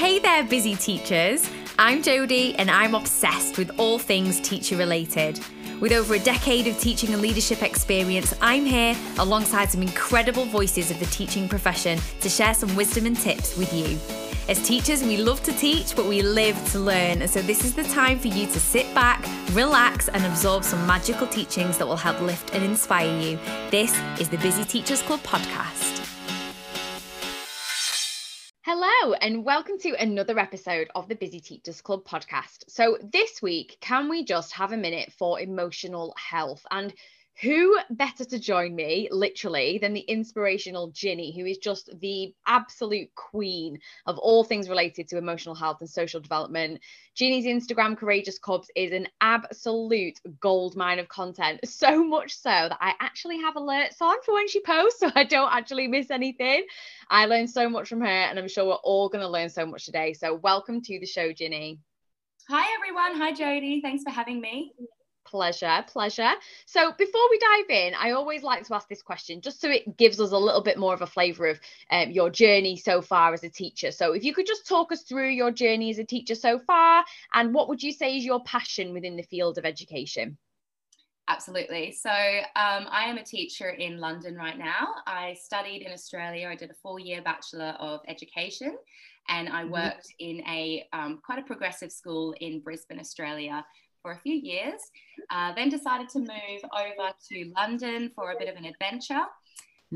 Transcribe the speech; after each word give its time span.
hey 0.00 0.18
there, 0.18 0.42
busy 0.42 0.74
teachers. 0.74 1.46
I'm 1.78 2.02
Jodie 2.02 2.54
and 2.56 2.70
I'm 2.70 2.94
obsessed 2.94 3.58
with 3.58 3.70
all 3.78 3.98
things 3.98 4.40
teacher 4.40 4.74
related. 4.78 5.38
With 5.78 5.92
over 5.92 6.14
a 6.14 6.18
decade 6.18 6.66
of 6.68 6.80
teaching 6.80 7.12
and 7.12 7.20
leadership 7.20 7.62
experience, 7.62 8.32
I'm 8.40 8.64
here 8.64 8.96
alongside 9.18 9.70
some 9.70 9.82
incredible 9.82 10.46
voices 10.46 10.90
of 10.90 10.98
the 11.00 11.04
teaching 11.04 11.50
profession 11.50 11.98
to 12.22 12.30
share 12.30 12.54
some 12.54 12.74
wisdom 12.76 13.04
and 13.04 13.14
tips 13.14 13.58
with 13.58 13.74
you. 13.74 13.98
As 14.48 14.66
teachers, 14.66 15.02
we 15.02 15.18
love 15.18 15.42
to 15.42 15.52
teach, 15.52 15.94
but 15.94 16.06
we 16.06 16.22
live 16.22 16.56
to 16.72 16.78
learn. 16.78 17.20
And 17.20 17.30
so, 17.30 17.42
this 17.42 17.62
is 17.62 17.74
the 17.74 17.84
time 17.84 18.18
for 18.18 18.28
you 18.28 18.46
to 18.46 18.58
sit 18.58 18.92
back, 18.94 19.22
relax, 19.52 20.08
and 20.08 20.24
absorb 20.24 20.64
some 20.64 20.86
magical 20.86 21.26
teachings 21.26 21.76
that 21.76 21.86
will 21.86 21.96
help 21.96 22.18
lift 22.22 22.54
and 22.54 22.64
inspire 22.64 23.20
you. 23.20 23.38
This 23.70 23.94
is 24.18 24.30
the 24.30 24.38
Busy 24.38 24.64
Teachers 24.64 25.02
Club 25.02 25.20
podcast. 25.20 25.99
And 29.00 29.46
welcome 29.46 29.78
to 29.78 29.94
another 29.94 30.38
episode 30.38 30.90
of 30.94 31.08
the 31.08 31.14
Busy 31.14 31.40
Teachers 31.40 31.80
Club 31.80 32.04
podcast. 32.04 32.64
So, 32.68 32.98
this 33.02 33.40
week, 33.40 33.78
can 33.80 34.10
we 34.10 34.22
just 34.22 34.52
have 34.52 34.72
a 34.72 34.76
minute 34.76 35.10
for 35.10 35.40
emotional 35.40 36.14
health? 36.18 36.66
And 36.70 36.92
who 37.40 37.78
better 37.90 38.24
to 38.24 38.38
join 38.38 38.74
me, 38.74 39.08
literally, 39.10 39.78
than 39.78 39.94
the 39.94 40.00
inspirational 40.00 40.88
Ginny, 40.88 41.34
who 41.34 41.46
is 41.46 41.58
just 41.58 41.88
the 42.00 42.34
absolute 42.46 43.14
queen 43.14 43.78
of 44.06 44.18
all 44.18 44.44
things 44.44 44.68
related 44.68 45.08
to 45.08 45.18
emotional 45.18 45.54
health 45.54 45.78
and 45.80 45.88
social 45.88 46.20
development. 46.20 46.80
Ginny's 47.14 47.46
Instagram, 47.46 47.96
Courageous 47.96 48.38
Cubs, 48.38 48.70
is 48.76 48.92
an 48.92 49.08
absolute 49.22 50.20
gold 50.40 50.76
mine 50.76 50.98
of 50.98 51.08
content. 51.08 51.60
So 51.64 52.04
much 52.04 52.34
so 52.36 52.50
that 52.50 52.78
I 52.80 52.94
actually 53.00 53.38
have 53.38 53.54
alerts 53.54 54.02
on 54.02 54.16
for 54.22 54.34
when 54.34 54.48
she 54.48 54.60
posts, 54.60 55.00
so 55.00 55.10
I 55.14 55.24
don't 55.24 55.52
actually 55.52 55.88
miss 55.88 56.10
anything. 56.10 56.66
I 57.08 57.26
learned 57.26 57.48
so 57.48 57.70
much 57.70 57.88
from 57.88 58.00
her, 58.00 58.06
and 58.06 58.38
I'm 58.38 58.48
sure 58.48 58.66
we're 58.66 58.74
all 58.74 59.08
going 59.08 59.22
to 59.22 59.28
learn 59.28 59.48
so 59.48 59.64
much 59.64 59.86
today. 59.86 60.12
So, 60.12 60.34
welcome 60.34 60.82
to 60.82 61.00
the 61.00 61.06
show, 61.06 61.32
Ginny. 61.32 61.78
Hi, 62.50 62.66
everyone. 62.74 63.16
Hi, 63.16 63.32
Jodie. 63.32 63.80
Thanks 63.80 64.02
for 64.02 64.10
having 64.10 64.40
me. 64.40 64.72
Pleasure, 65.30 65.84
pleasure. 65.86 66.32
So 66.66 66.90
before 66.98 67.30
we 67.30 67.38
dive 67.38 67.70
in, 67.70 67.94
I 67.94 68.10
always 68.10 68.42
like 68.42 68.66
to 68.66 68.74
ask 68.74 68.88
this 68.88 69.00
question 69.00 69.40
just 69.40 69.60
so 69.60 69.70
it 69.70 69.96
gives 69.96 70.18
us 70.18 70.32
a 70.32 70.36
little 70.36 70.60
bit 70.60 70.76
more 70.76 70.92
of 70.92 71.02
a 71.02 71.06
flavour 71.06 71.46
of 71.46 71.60
um, 71.92 72.10
your 72.10 72.30
journey 72.30 72.76
so 72.76 73.00
far 73.00 73.32
as 73.32 73.44
a 73.44 73.48
teacher. 73.48 73.92
So 73.92 74.12
if 74.12 74.24
you 74.24 74.34
could 74.34 74.46
just 74.46 74.66
talk 74.66 74.90
us 74.90 75.02
through 75.02 75.28
your 75.28 75.52
journey 75.52 75.88
as 75.90 76.00
a 76.00 76.04
teacher 76.04 76.34
so 76.34 76.58
far, 76.58 77.04
and 77.32 77.54
what 77.54 77.68
would 77.68 77.80
you 77.80 77.92
say 77.92 78.16
is 78.16 78.24
your 78.24 78.42
passion 78.42 78.92
within 78.92 79.14
the 79.14 79.22
field 79.22 79.56
of 79.56 79.64
education? 79.64 80.36
Absolutely. 81.28 81.92
So 81.92 82.10
um, 82.10 82.88
I 82.90 83.04
am 83.04 83.16
a 83.16 83.22
teacher 83.22 83.68
in 83.68 83.98
London 83.98 84.34
right 84.34 84.58
now. 84.58 84.88
I 85.06 85.36
studied 85.40 85.82
in 85.82 85.92
Australia. 85.92 86.48
I 86.48 86.56
did 86.56 86.72
a 86.72 86.74
four-year 86.82 87.22
Bachelor 87.22 87.76
of 87.78 88.00
Education, 88.08 88.76
and 89.28 89.48
I 89.48 89.62
mm-hmm. 89.62 89.70
worked 89.70 90.12
in 90.18 90.40
a 90.48 90.88
um, 90.92 91.20
quite 91.24 91.38
a 91.38 91.42
progressive 91.42 91.92
school 91.92 92.34
in 92.40 92.58
Brisbane, 92.58 92.98
Australia 92.98 93.64
for 94.02 94.12
a 94.12 94.18
few 94.18 94.34
years, 94.34 94.80
uh, 95.30 95.54
then 95.54 95.68
decided 95.68 96.08
to 96.10 96.18
move 96.18 96.62
over 96.72 97.12
to 97.30 97.52
London 97.56 98.10
for 98.14 98.32
a 98.32 98.38
bit 98.38 98.48
of 98.48 98.56
an 98.56 98.64
adventure. 98.64 99.24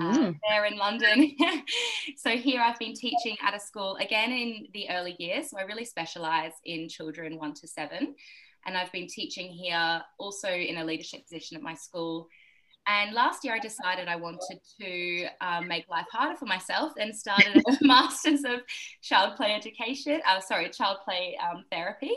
Uh, 0.00 0.12
mm. 0.12 0.38
there 0.48 0.64
in 0.64 0.76
London. 0.76 1.36
so 2.16 2.30
here 2.30 2.60
I've 2.60 2.78
been 2.80 2.94
teaching 2.94 3.36
at 3.40 3.54
a 3.54 3.60
school 3.60 3.96
again 4.00 4.32
in 4.32 4.66
the 4.74 4.90
early 4.90 5.14
years. 5.20 5.50
So 5.50 5.58
I 5.58 5.62
really 5.62 5.84
specialize 5.84 6.50
in 6.64 6.88
children 6.88 7.38
one 7.38 7.54
to 7.54 7.68
seven. 7.68 8.16
And 8.66 8.76
I've 8.76 8.90
been 8.90 9.06
teaching 9.06 9.52
here 9.52 10.02
also 10.18 10.48
in 10.48 10.78
a 10.78 10.84
leadership 10.84 11.22
position 11.22 11.56
at 11.56 11.62
my 11.62 11.74
school. 11.74 12.28
And 12.88 13.14
last 13.14 13.44
year 13.44 13.54
I 13.54 13.60
decided 13.60 14.08
I 14.08 14.16
wanted 14.16 14.58
to 14.80 15.26
um, 15.40 15.68
make 15.68 15.88
life 15.88 16.06
harder 16.10 16.36
for 16.36 16.46
myself 16.46 16.92
and 16.98 17.14
started 17.14 17.62
a 17.64 17.76
master's 17.80 18.42
of 18.44 18.62
child 19.00 19.36
play 19.36 19.54
education, 19.54 20.20
uh, 20.26 20.40
sorry, 20.40 20.68
child 20.70 20.98
play 21.04 21.38
um, 21.40 21.64
therapy 21.70 22.16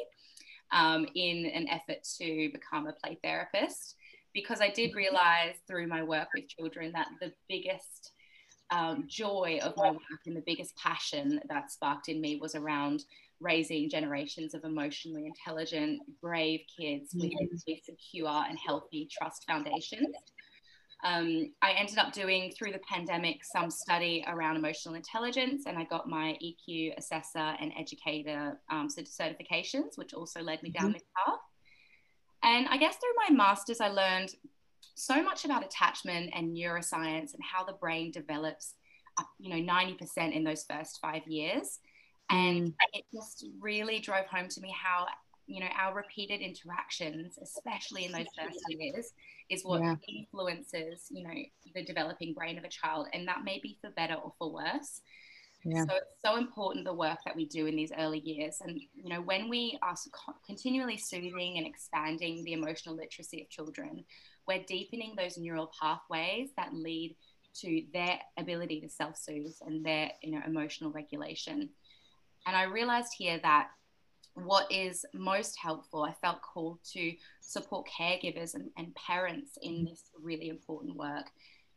um, 0.72 1.08
in 1.16 1.46
an 1.46 1.68
effort 1.70 2.04
to 2.20 2.50
become 2.52 2.88
a 2.88 2.94
play 2.94 3.18
therapist 3.24 3.96
because 4.34 4.62
I 4.62 4.70
did 4.70 4.96
realize 4.96 5.56
through 5.68 5.88
my 5.88 6.04
work 6.04 6.28
with 6.36 6.48
children 6.48 6.92
that 6.94 7.08
the 7.20 7.32
biggest 7.50 8.12
um, 8.70 9.06
joy 9.08 9.60
of 9.64 9.76
my 9.78 9.92
work 9.92 10.02
and 10.26 10.36
the 10.36 10.44
biggest 10.46 10.76
passion 10.78 11.40
that 11.50 11.72
sparked 11.72 12.10
in 12.10 12.20
me 12.20 12.38
was 12.42 12.54
around 12.54 13.04
raising 13.40 13.90
generations 13.90 14.54
of 14.54 14.64
emotionally 14.64 15.26
intelligent, 15.26 16.02
brave 16.22 16.62
kids 16.80 17.14
with 17.14 17.32
secure 17.84 18.44
and 18.48 18.58
healthy 18.64 19.08
trust 19.12 19.46
foundations. 19.48 20.16
Um, 21.04 21.52
I 21.62 21.74
ended 21.74 22.00
up 22.00 22.12
doing 22.12 22.52
through 22.58 22.72
the 22.72 22.80
pandemic 22.80 23.44
some 23.44 23.70
study 23.70 24.26
around 24.28 24.56
emotional 24.56 24.96
intelligence, 24.96 25.64
and 25.68 25.78
I 25.78 25.84
got 25.84 26.10
my 26.10 26.38
EQ 26.44 26.98
assessor 26.98 27.56
and 27.60 27.72
educator 27.80 28.60
um, 28.70 28.88
certifications, 28.90 29.96
which 29.96 30.14
also 30.14 30.42
led 30.42 30.64
me 30.64 30.72
down 30.72 30.86
mm-hmm. 30.86 30.94
this 30.94 31.04
path. 31.16 31.40
And 32.44 32.68
I 32.68 32.78
guess 32.78 32.96
through 32.98 33.30
my 33.30 33.36
master's, 33.36 33.80
I 33.80 33.90
learned 33.90 34.34
so 34.96 35.22
much 35.22 35.46
about 35.46 35.64
attachment 35.64 36.32
and 36.34 36.56
neuroscience 36.56 37.34
and 37.34 37.44
how 37.44 37.64
the 37.64 37.74
brain 37.74 38.12
develops, 38.12 38.74
uh, 39.20 39.24
you 39.40 39.50
know, 39.50 39.74
90% 39.74 40.34
in 40.34 40.44
those 40.44 40.66
first 40.68 41.00
five 41.00 41.28
years. 41.28 41.80
And 42.30 42.68
mm. 42.68 42.74
it 42.94 43.06
just 43.14 43.46
really 43.60 44.00
drove 44.00 44.26
home 44.26 44.48
to 44.50 44.62
me 44.62 44.74
how 44.76 45.06
you 45.48 45.62
know 45.62 45.70
our 45.80 45.96
repeated 45.96 46.42
interactions 46.42 47.40
especially 47.42 48.04
in 48.06 48.12
those 48.12 48.28
first 48.38 48.60
years 48.68 49.14
is 49.50 49.64
what 49.64 49.82
yeah. 49.82 49.96
influences 50.08 51.08
you 51.10 51.24
know 51.24 51.34
the 51.74 51.84
developing 51.84 52.34
brain 52.34 52.58
of 52.58 52.64
a 52.64 52.70
child 52.70 53.08
and 53.14 53.28
that 53.28 53.44
may 53.44 53.60
be 53.62 53.78
for 53.82 53.90
better 53.92 54.16
or 54.16 54.34
for 54.38 54.52
worse 54.52 55.02
yeah. 55.64 55.86
so 55.86 55.96
it's 55.96 56.22
so 56.24 56.38
important 56.38 56.86
the 56.86 56.94
work 56.94 57.18
that 57.26 57.36
we 57.36 57.46
do 57.46 57.66
in 57.66 57.76
these 57.76 57.92
early 57.98 58.20
years 58.20 58.62
and 58.62 58.80
you 58.94 59.10
know 59.10 59.22
when 59.22 59.50
we 59.50 59.78
are 59.82 59.96
continually 60.46 60.98
soothing 60.98 61.58
and 61.58 61.66
expanding 61.66 62.44
the 62.44 62.54
emotional 62.54 62.96
literacy 62.96 63.42
of 63.42 63.50
children 63.50 64.04
we're 64.48 64.64
deepening 64.68 65.14
those 65.18 65.38
neural 65.38 65.72
pathways 65.80 66.50
that 66.58 66.74
lead 66.74 67.16
to 67.54 67.84
their 67.94 68.20
ability 68.38 68.80
to 68.80 68.90
self-soothe 68.90 69.56
and 69.66 69.86
their 69.86 70.12
you 70.22 70.32
know 70.32 70.42
emotional 70.46 70.92
regulation 70.92 71.70
and 72.46 72.56
i 72.56 72.64
realized 72.64 73.14
here 73.18 73.40
that 73.42 73.70
what 74.44 74.72
is 74.72 75.04
most 75.14 75.58
helpful, 75.58 76.04
I 76.04 76.14
felt 76.22 76.42
called 76.42 76.80
to 76.94 77.14
support 77.42 77.88
caregivers 77.88 78.54
and, 78.54 78.70
and 78.78 78.94
parents 78.96 79.58
in 79.62 79.86
this 79.86 80.04
really 80.22 80.50
important 80.50 80.96
work. 80.96 81.26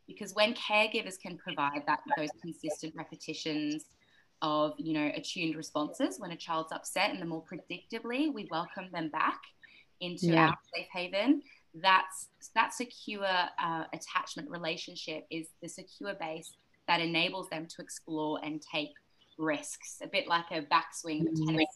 Because 0.07 0.35
when 0.35 0.55
caregivers 0.55 1.19
can 1.19 1.39
provide 1.39 1.83
that 1.87 2.01
those 2.17 2.29
consistent 2.43 2.95
repetitions 2.97 3.87
of 4.43 4.73
you 4.79 4.95
know 4.95 5.11
attuned 5.15 5.55
responses 5.55 6.19
when 6.19 6.31
a 6.31 6.37
child's 6.37 6.73
upset 6.73 7.11
and 7.11 7.21
the 7.21 7.27
more 7.27 7.45
predictably 7.45 8.33
we 8.33 8.49
welcome 8.51 8.87
them 8.91 9.11
back 9.11 9.39
into 10.01 10.29
yeah. 10.29 10.47
our 10.47 10.59
safe 10.75 10.87
haven 10.91 11.43
that's 11.75 12.29
that 12.55 12.73
secure 12.73 13.27
uh, 13.27 13.85
attachment 13.93 14.49
relationship 14.49 15.27
is 15.31 15.49
the 15.61 15.69
secure 15.69 16.15
base 16.15 16.53
that 16.89 17.01
enables 17.01 17.51
them 17.51 17.67
to 17.67 17.83
explore 17.83 18.41
and 18.43 18.63
take 18.63 18.89
risks 19.39 19.99
a 20.03 20.07
bit 20.07 20.27
like 20.27 20.47
a 20.53 20.63
backswing 20.63 21.21
of 21.29 21.47
tennis 21.47 21.69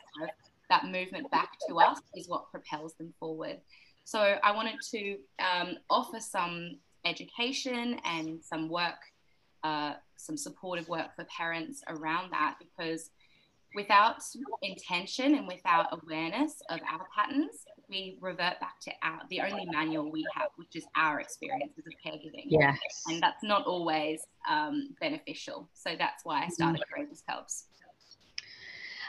that 0.71 0.85
movement 0.87 1.31
back 1.31 1.51
to 1.69 1.79
us 1.79 2.01
is 2.15 2.29
what 2.29 2.51
propels 2.51 2.95
them 2.95 3.13
forward. 3.19 3.61
So 4.05 4.19
I 4.21 4.55
wanted 4.55 4.77
to 4.93 5.17
um, 5.39 5.77
offer 5.89 6.21
some 6.21 6.79
education 7.05 7.99
and 8.05 8.43
some 8.43 8.69
work, 8.69 8.99
uh, 9.63 9.95
some 10.17 10.37
supportive 10.37 10.89
work 10.89 11.15
for 11.17 11.25
parents 11.25 11.83
around 11.89 12.33
that 12.33 12.57
because 12.59 13.11
without 13.75 14.23
intention 14.63 15.35
and 15.35 15.47
without 15.47 15.87
awareness 15.93 16.63
of 16.71 16.81
our 16.91 17.07
patterns, 17.15 17.65
we 17.89 18.17
revert 18.21 18.59
back 18.61 18.81
to 18.81 18.93
our 19.03 19.21
the 19.29 19.41
only 19.41 19.67
manual 19.67 20.11
we 20.11 20.25
have, 20.35 20.49
which 20.57 20.75
is 20.75 20.85
our 20.97 21.21
experiences 21.21 21.85
of 21.87 21.93
caregiving. 22.05 22.45
Yes. 22.47 22.79
And 23.09 23.21
that's 23.21 23.43
not 23.43 23.67
always 23.67 24.23
um, 24.49 24.95
beneficial. 25.01 25.69
So 25.75 25.91
that's 25.99 26.25
why 26.25 26.45
I 26.45 26.49
started 26.49 26.81
mm. 26.81 26.95
Courageous 26.95 27.23
Cubs. 27.29 27.67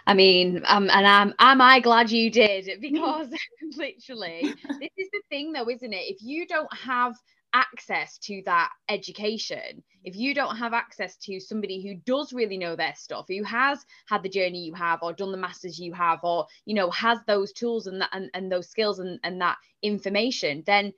I 0.08 0.14
mean, 0.14 0.62
um, 0.66 0.90
and 0.92 1.06
am 1.06 1.34
am 1.40 1.62
I 1.62 1.80
glad 1.80 2.12
you 2.12 2.30
did 2.30 2.70
because 2.82 3.30
literally 3.78 4.42
this 4.80 4.92
is 4.98 5.10
the 5.12 5.22
thing 5.30 5.54
though, 5.54 5.70
isn't 5.70 5.94
it? 5.94 6.06
If 6.16 6.22
you 6.22 6.48
don't 6.48 6.74
have 6.76 7.16
access 7.54 8.18
to 8.18 8.42
that 8.46 8.70
education, 8.90 9.82
if 10.04 10.16
you 10.16 10.34
don't 10.36 10.58
have 10.58 10.74
access 10.74 11.16
to 11.18 11.40
somebody 11.40 11.82
who 11.82 11.96
does 12.06 12.34
really 12.34 12.58
know 12.58 12.76
their 12.76 12.94
stuff, 12.96 13.26
who 13.30 13.44
has 13.44 13.86
had 14.10 14.24
the 14.24 14.30
journey 14.30 14.60
you 14.60 14.74
have, 14.76 15.00
or 15.02 15.14
done 15.14 15.32
the 15.32 15.38
masters 15.38 15.80
you 15.80 15.94
have, 15.94 16.20
or 16.24 16.46
you 16.66 16.76
know 16.76 16.92
has 16.92 17.20
those 17.28 17.54
tools 17.54 17.88
and 17.88 18.02
that 18.02 18.10
and, 18.14 18.30
and 18.34 18.52
those 18.52 18.70
skills 18.70 19.00
and, 19.00 19.20
and 19.24 19.42
that 19.42 19.58
information, 19.82 20.64
then 20.68 20.94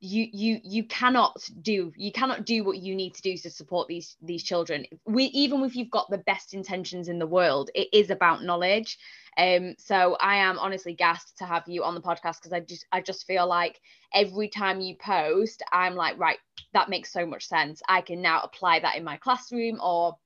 you 0.00 0.28
you 0.32 0.60
you 0.62 0.84
cannot 0.84 1.36
do 1.60 1.92
you 1.96 2.12
cannot 2.12 2.44
do 2.44 2.62
what 2.62 2.78
you 2.78 2.94
need 2.94 3.14
to 3.14 3.22
do 3.22 3.36
to 3.36 3.50
support 3.50 3.88
these 3.88 4.16
these 4.22 4.42
children. 4.42 4.86
We 5.06 5.24
even 5.24 5.64
if 5.64 5.74
you've 5.74 5.90
got 5.90 6.08
the 6.10 6.18
best 6.18 6.54
intentions 6.54 7.08
in 7.08 7.18
the 7.18 7.26
world 7.26 7.70
it 7.74 7.88
is 7.92 8.10
about 8.10 8.42
knowledge. 8.42 8.98
Um 9.36 9.74
so 9.78 10.16
i 10.20 10.36
am 10.36 10.58
honestly 10.58 10.94
gassed 10.94 11.38
to 11.38 11.44
have 11.44 11.64
you 11.66 11.84
on 11.84 11.94
the 11.94 12.00
podcast 12.00 12.40
because 12.40 12.52
i 12.52 12.60
just 12.60 12.86
i 12.92 13.00
just 13.00 13.26
feel 13.26 13.46
like 13.46 13.80
every 14.12 14.48
time 14.48 14.80
you 14.80 14.96
post 14.96 15.62
i'm 15.72 15.94
like 15.94 16.18
right 16.18 16.38
that 16.72 16.88
makes 16.88 17.12
so 17.12 17.26
much 17.26 17.46
sense. 17.46 17.82
I 17.88 18.00
can 18.00 18.22
now 18.22 18.40
apply 18.42 18.80
that 18.80 18.96
in 18.96 19.04
my 19.04 19.16
classroom 19.16 19.78
or 19.82 20.16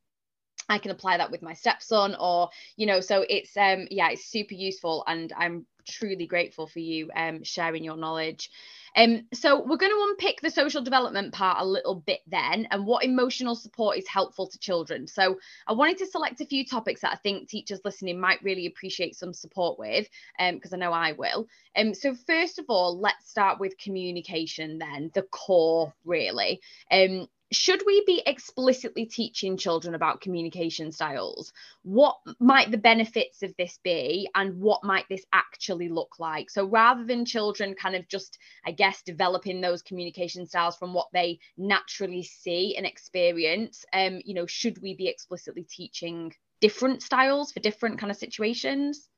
I 0.69 0.79
can 0.79 0.91
apply 0.91 1.19
that 1.19 1.31
with 1.31 1.43
my 1.43 1.55
stepson 1.55 2.17
or 2.19 2.49
you 2.77 2.87
know 2.87 3.01
so 3.01 3.25
it's 3.29 3.57
um 3.57 3.87
yeah 3.91 4.11
it's 4.11 4.27
super 4.27 4.55
useful 4.55 5.05
and 5.07 5.33
I'm 5.37 5.67
truly 5.87 6.26
grateful 6.26 6.67
for 6.67 6.79
you 6.81 7.11
um 7.17 7.43
sharing 7.43 7.84
your 7.84 7.96
knowledge. 7.96 8.50
Um 8.96 9.26
so 9.32 9.61
we're 9.61 9.76
going 9.79 9.93
to 9.93 10.06
unpick 10.11 10.40
the 10.40 10.50
social 10.50 10.82
development 10.82 11.32
part 11.32 11.61
a 11.61 11.64
little 11.64 11.94
bit 11.94 12.20
then 12.26 12.69
and 12.70 12.87
what 12.87 13.05
emotional 13.05 13.55
support 13.55 13.99
is 13.99 14.06
helpful 14.08 14.46
to 14.49 14.58
children. 14.58 15.06
So 15.06 15.38
I 15.67 15.73
wanted 15.73 15.99
to 15.99 16.06
select 16.06 16.40
a 16.40 16.46
few 16.46 16.64
topics 16.67 17.00
that 17.02 17.12
I 17.12 17.17
think 17.17 17.49
teachers 17.49 17.81
listening 17.84 18.20
might 18.20 18.43
really 18.43 18.67
appreciate 18.67 19.17
some 19.17 19.32
support 19.32 19.79
with 19.79 20.08
um 20.38 20.56
because 20.56 20.73
I 20.73 20.76
know 20.76 20.93
I 20.93 21.12
will. 21.12 21.46
Um 21.76 21.94
so 21.94 22.14
first 22.14 22.58
of 22.58 22.67
all 22.69 22.99
let's 22.99 23.31
start 23.31 23.61
with 23.61 23.79
communication 23.79 24.79
then 24.79 25.11
the 25.14 25.23
core 25.23 25.94
really. 26.05 26.61
Um 26.90 27.29
should 27.55 27.83
we 27.87 28.03
be 28.07 28.23
explicitly 28.27 29.07
teaching 29.07 29.57
children 29.57 29.95
about 29.95 30.21
communication 30.21 30.93
styles? 30.93 31.53
What 31.83 32.17
might 32.39 32.71
the 32.71 32.79
benefits 32.79 33.43
of 33.43 33.55
this 33.57 33.79
be, 33.83 34.29
and 34.35 34.61
what 34.61 34.85
might 34.85 35.09
this 35.09 35.25
actually 35.33 35.89
look 35.89 36.19
like? 36.19 36.51
So, 36.51 36.65
rather 36.65 37.05
than 37.05 37.25
children 37.25 37.75
kind 37.75 37.95
of 37.95 38.09
just, 38.09 38.39
I 38.67 38.73
guess, 38.73 39.03
developing 39.03 39.61
those 39.61 39.83
communication 39.83 40.47
styles 40.47 40.77
from 40.77 40.95
what 40.95 41.09
they 41.13 41.41
naturally 41.57 42.23
see 42.23 42.77
and 42.77 42.87
experience, 42.87 43.85
um, 43.93 44.21
you 44.25 44.35
know, 44.35 44.47
should 44.47 44.81
we 44.83 44.95
be 44.95 45.09
explicitly 45.09 45.65
teaching 45.65 46.33
different 46.61 47.03
styles 47.03 47.53
for 47.53 47.61
different 47.61 47.99
kind 47.99 48.11
of 48.11 48.17
situations? 48.17 49.09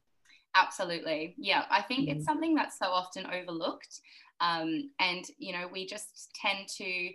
Absolutely. 0.54 1.34
Yeah, 1.36 1.64
I 1.70 1.82
think 1.82 2.08
it's 2.08 2.24
something 2.24 2.54
that's 2.54 2.78
so 2.78 2.86
often 2.86 3.26
overlooked. 3.26 4.00
Um, 4.40 4.90
and, 5.00 5.24
you 5.38 5.52
know, 5.52 5.68
we 5.72 5.86
just 5.86 6.30
tend 6.40 6.68
to 6.76 7.10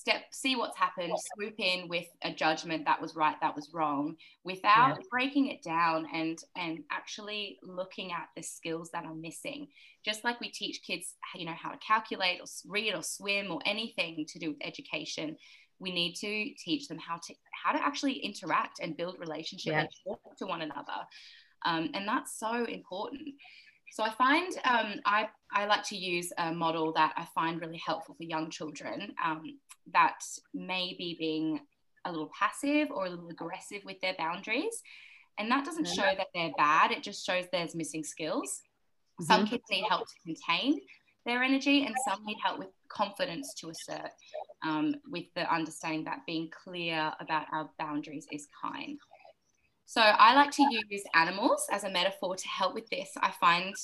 step 0.00 0.22
see 0.30 0.56
what's 0.56 0.78
happened 0.78 1.12
swoop 1.34 1.54
in 1.58 1.86
with 1.86 2.06
a 2.22 2.32
judgment 2.32 2.86
that 2.86 3.00
was 3.00 3.14
right 3.14 3.36
that 3.42 3.54
was 3.54 3.68
wrong 3.74 4.16
without 4.44 4.96
yeah. 4.96 5.06
breaking 5.10 5.48
it 5.48 5.62
down 5.62 6.06
and 6.14 6.38
and 6.56 6.78
actually 6.90 7.58
looking 7.62 8.10
at 8.10 8.28
the 8.34 8.42
skills 8.42 8.90
that 8.94 9.04
are 9.04 9.14
missing 9.14 9.68
just 10.02 10.24
like 10.24 10.40
we 10.40 10.48
teach 10.48 10.80
kids 10.82 11.16
you 11.34 11.44
know 11.44 11.52
how 11.52 11.70
to 11.70 11.78
calculate 11.86 12.40
or 12.40 12.46
read 12.66 12.94
or 12.94 13.02
swim 13.02 13.52
or 13.52 13.60
anything 13.66 14.24
to 14.26 14.38
do 14.38 14.48
with 14.48 14.58
education 14.62 15.36
we 15.80 15.92
need 15.92 16.14
to 16.14 16.50
teach 16.58 16.88
them 16.88 16.98
how 16.98 17.18
to 17.18 17.34
how 17.52 17.72
to 17.72 17.84
actually 17.84 18.14
interact 18.14 18.80
and 18.80 18.96
build 18.96 19.16
relationships 19.18 19.66
yeah. 19.66 19.80
and 19.80 19.88
talk 20.06 20.36
to 20.38 20.46
one 20.46 20.62
another 20.62 21.06
um, 21.66 21.90
and 21.92 22.08
that's 22.08 22.38
so 22.38 22.64
important 22.64 23.28
so 23.90 24.04
I 24.04 24.10
find 24.10 24.52
um, 24.64 25.00
I, 25.04 25.28
I 25.52 25.66
like 25.66 25.84
to 25.88 25.96
use 25.96 26.32
a 26.38 26.52
model 26.52 26.92
that 26.94 27.12
I 27.16 27.26
find 27.34 27.60
really 27.60 27.80
helpful 27.84 28.14
for 28.14 28.22
young 28.22 28.50
children 28.50 29.14
um, 29.24 29.42
that 29.92 30.20
may 30.54 30.94
be 30.96 31.16
being 31.18 31.60
a 32.04 32.10
little 32.10 32.30
passive 32.38 32.90
or 32.90 33.06
a 33.06 33.10
little 33.10 33.28
aggressive 33.28 33.82
with 33.84 34.00
their 34.00 34.14
boundaries. 34.16 34.82
And 35.38 35.50
that 35.50 35.64
doesn't 35.64 35.88
show 35.88 36.02
that 36.02 36.28
they're 36.34 36.52
bad, 36.56 36.90
it 36.92 37.02
just 37.02 37.26
shows 37.26 37.46
there's 37.50 37.74
missing 37.74 38.04
skills. 38.04 38.60
Mm-hmm. 39.20 39.32
Some 39.32 39.46
kids 39.46 39.64
need 39.70 39.84
help 39.88 40.06
to 40.06 40.14
contain 40.24 40.80
their 41.26 41.42
energy, 41.42 41.84
and 41.84 41.94
some 42.08 42.24
need 42.24 42.38
help 42.42 42.58
with 42.58 42.68
confidence 42.88 43.54
to 43.58 43.70
assert, 43.70 44.10
um, 44.64 44.94
with 45.10 45.24
the 45.34 45.52
understanding 45.52 46.04
that 46.04 46.20
being 46.26 46.50
clear 46.64 47.12
about 47.20 47.46
our 47.52 47.70
boundaries 47.78 48.26
is 48.32 48.48
kind. 48.62 48.98
So 49.90 50.00
I 50.00 50.36
like 50.36 50.52
to 50.52 50.62
use 50.88 51.02
animals 51.16 51.66
as 51.72 51.82
a 51.82 51.90
metaphor 51.90 52.36
to 52.36 52.48
help 52.48 52.74
with 52.74 52.88
this. 52.90 53.10
I 53.20 53.32
find, 53.32 53.74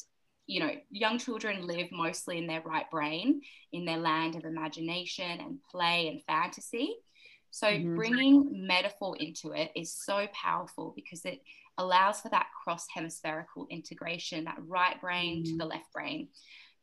you 0.46 0.60
know, 0.60 0.70
young 0.88 1.18
children 1.18 1.66
live 1.66 1.88
mostly 1.90 2.38
in 2.38 2.46
their 2.46 2.62
right 2.64 2.88
brain, 2.92 3.40
in 3.72 3.84
their 3.84 3.96
land 3.96 4.36
of 4.36 4.44
imagination 4.44 5.40
and 5.40 5.58
play 5.68 6.06
and 6.06 6.22
fantasy. 6.22 6.94
So 7.50 7.66
mm-hmm. 7.66 7.96
bringing 7.96 8.66
metaphor 8.68 9.16
into 9.18 9.50
it 9.50 9.72
is 9.74 10.00
so 10.00 10.28
powerful 10.32 10.92
because 10.94 11.24
it 11.24 11.40
allows 11.76 12.20
for 12.20 12.28
that 12.28 12.50
cross 12.62 12.86
hemispherical 12.94 13.66
integration, 13.68 14.44
that 14.44 14.58
right 14.64 15.00
brain 15.00 15.42
mm-hmm. 15.42 15.54
to 15.54 15.58
the 15.58 15.66
left 15.66 15.92
brain. 15.92 16.28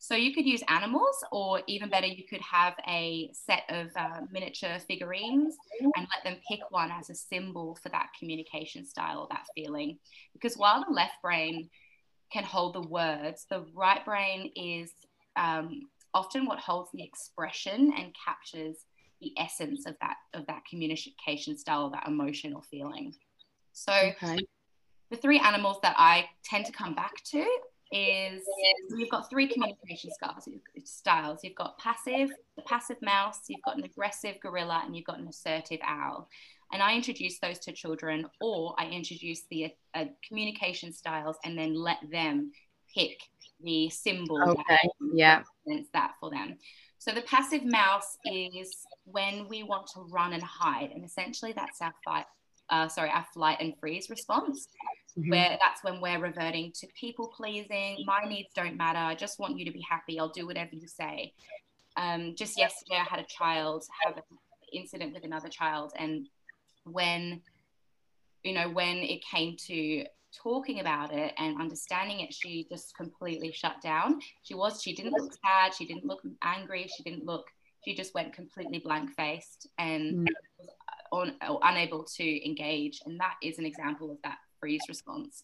So 0.04 0.16
you 0.16 0.34
could 0.34 0.46
use 0.46 0.62
animals, 0.68 1.24
or 1.32 1.62
even 1.66 1.90
better, 1.90 2.08
you 2.08 2.26
could 2.30 2.42
have 2.42 2.74
a 2.90 3.32
set 3.32 3.64
of 3.70 3.88
uh, 3.96 4.20
miniature 4.34 4.78
figurines 4.86 5.56
and 5.80 5.94
let 6.14 6.26
them 6.26 6.42
pick 6.46 6.60
one 6.72 6.92
as 6.92 7.10
a 7.10 7.16
symbol 7.16 7.78
for 7.82 7.88
that 7.88 8.10
communication 8.20 8.86
style 8.86 9.20
or 9.20 9.28
that 9.32 9.46
feeling. 9.56 9.98
Because 10.34 10.58
while 10.58 10.84
the 10.84 10.94
left 10.94 11.14
brain 11.22 11.70
can 12.34 12.44
hold 12.44 12.76
the 12.76 12.86
words, 12.86 13.46
the 13.50 13.64
right 13.74 14.04
brain 14.04 14.52
is 14.58 14.92
um, 15.38 15.84
often 16.14 16.48
what 16.48 16.60
holds 16.60 16.90
the 16.94 17.02
expression 17.02 17.94
and 17.98 18.14
captures 18.26 18.80
the 19.22 19.32
essence 19.38 19.86
of 19.86 19.96
that 20.02 20.18
of 20.34 20.46
that 20.48 20.64
communication 20.70 21.58
style, 21.58 21.90
that 21.92 22.10
emotion 22.10 22.54
or 22.54 22.62
feeling. 22.64 23.16
So. 23.72 23.94
Okay. 23.94 24.46
The 25.12 25.18
three 25.18 25.38
animals 25.38 25.78
that 25.84 25.94
I 25.96 26.26
tend 26.44 26.66
to 26.66 26.72
come 26.72 26.96
back 26.96 27.24
to 27.26 27.46
is 27.94 28.42
you've 28.98 29.10
got 29.10 29.30
three 29.30 29.48
communication 29.48 30.10
styles. 30.84 31.40
You've 31.44 31.56
got 31.56 31.78
passive, 31.78 32.32
the 32.56 32.64
passive 32.64 32.98
mouse. 33.02 33.42
You've 33.48 33.62
got 33.64 33.78
an 33.78 33.84
aggressive 33.84 34.40
gorilla, 34.42 34.82
and 34.84 34.96
you've 34.96 35.06
got 35.06 35.20
an 35.20 35.28
assertive 35.28 35.80
owl. 35.84 36.28
And 36.72 36.82
I 36.82 36.96
introduce 36.96 37.38
those 37.38 37.60
to 37.60 37.72
children, 37.72 38.26
or 38.42 38.74
I 38.80 38.88
introduce 38.88 39.44
the 39.52 39.74
uh, 39.94 40.06
communication 40.28 40.92
styles, 40.92 41.38
and 41.46 41.58
then 41.58 41.76
let 41.76 41.98
them 42.12 42.52
pick 42.94 43.20
the 43.62 43.90
symbol 43.90 44.42
okay. 44.42 44.64
that 44.70 44.90
yeah. 45.14 45.44
that 45.94 46.14
for 46.20 46.32
them. 46.32 46.58
So 46.98 47.12
the 47.12 47.22
passive 47.22 47.64
mouse 47.64 48.18
is 48.26 48.76
when 49.04 49.48
we 49.48 49.62
want 49.62 49.88
to 49.94 50.02
run 50.10 50.34
and 50.34 50.42
hide, 50.42 50.90
and 50.96 51.06
essentially 51.06 51.54
that's 51.54 51.80
our 51.82 51.94
fight. 52.04 52.26
Uh, 52.70 52.88
sorry, 52.88 53.10
our 53.10 53.26
flight 53.34 53.58
and 53.60 53.78
freeze 53.80 54.10
response 54.10 54.68
mm-hmm. 55.18 55.30
where 55.30 55.58
that's 55.60 55.84
when 55.84 56.02
we're 56.02 56.20
reverting 56.20 56.72
to 56.80 56.88
people 57.00 57.28
pleasing. 57.28 58.04
My 58.06 58.28
needs 58.28 58.50
don't 58.56 58.78
matter. 58.78 59.00
I 59.00 59.16
just 59.16 59.40
want 59.40 59.58
you 59.58 59.66
to 59.66 59.72
be 59.72 59.86
happy. 59.88 60.20
I'll 60.20 60.30
do 60.30 60.46
whatever 60.46 60.76
you 60.76 60.88
say. 60.88 61.34
Um, 61.96 62.36
just 62.36 62.58
yesterday, 62.58 62.96
I 62.96 63.04
had 63.04 63.20
a 63.20 63.26
child 63.26 63.86
have 64.04 64.18
an 64.18 64.24
incident 64.72 65.14
with 65.14 65.24
another 65.24 65.50
child, 65.50 65.94
and 65.98 66.28
when 66.86 67.42
you 68.44 68.54
know 68.54 68.70
when 68.70 68.98
it 68.98 69.24
came 69.24 69.56
to 69.68 70.06
talking 70.34 70.80
about 70.80 71.14
it 71.14 71.34
and 71.38 71.60
understanding 71.62 72.22
it, 72.22 72.34
she 72.34 72.66
just 72.70 72.96
completely 72.96 73.52
shut 73.52 73.82
down. 73.82 74.20
She 74.42 74.54
was, 74.54 74.82
she 74.82 74.94
didn't 74.96 75.14
look 75.14 75.32
sad, 75.34 75.74
she 75.74 75.86
didn't 75.86 76.06
look 76.06 76.22
angry, 76.42 76.90
she 76.96 77.04
didn't 77.04 77.26
look, 77.26 77.46
she 77.86 77.96
just 77.96 78.14
went 78.14 78.34
completely 78.34 78.80
blank 78.80 79.12
faced 79.16 79.68
and 79.78 80.28
mm. 80.28 80.34
was 80.58 80.70
un, 81.12 81.60
unable 81.62 82.04
to 82.04 82.46
engage. 82.46 83.00
And 83.06 83.20
that 83.20 83.36
is 83.42 83.60
an 83.60 83.66
example 83.66 84.12
of 84.12 84.18
that 84.24 84.38
freeze 84.64 84.84
response. 84.88 85.44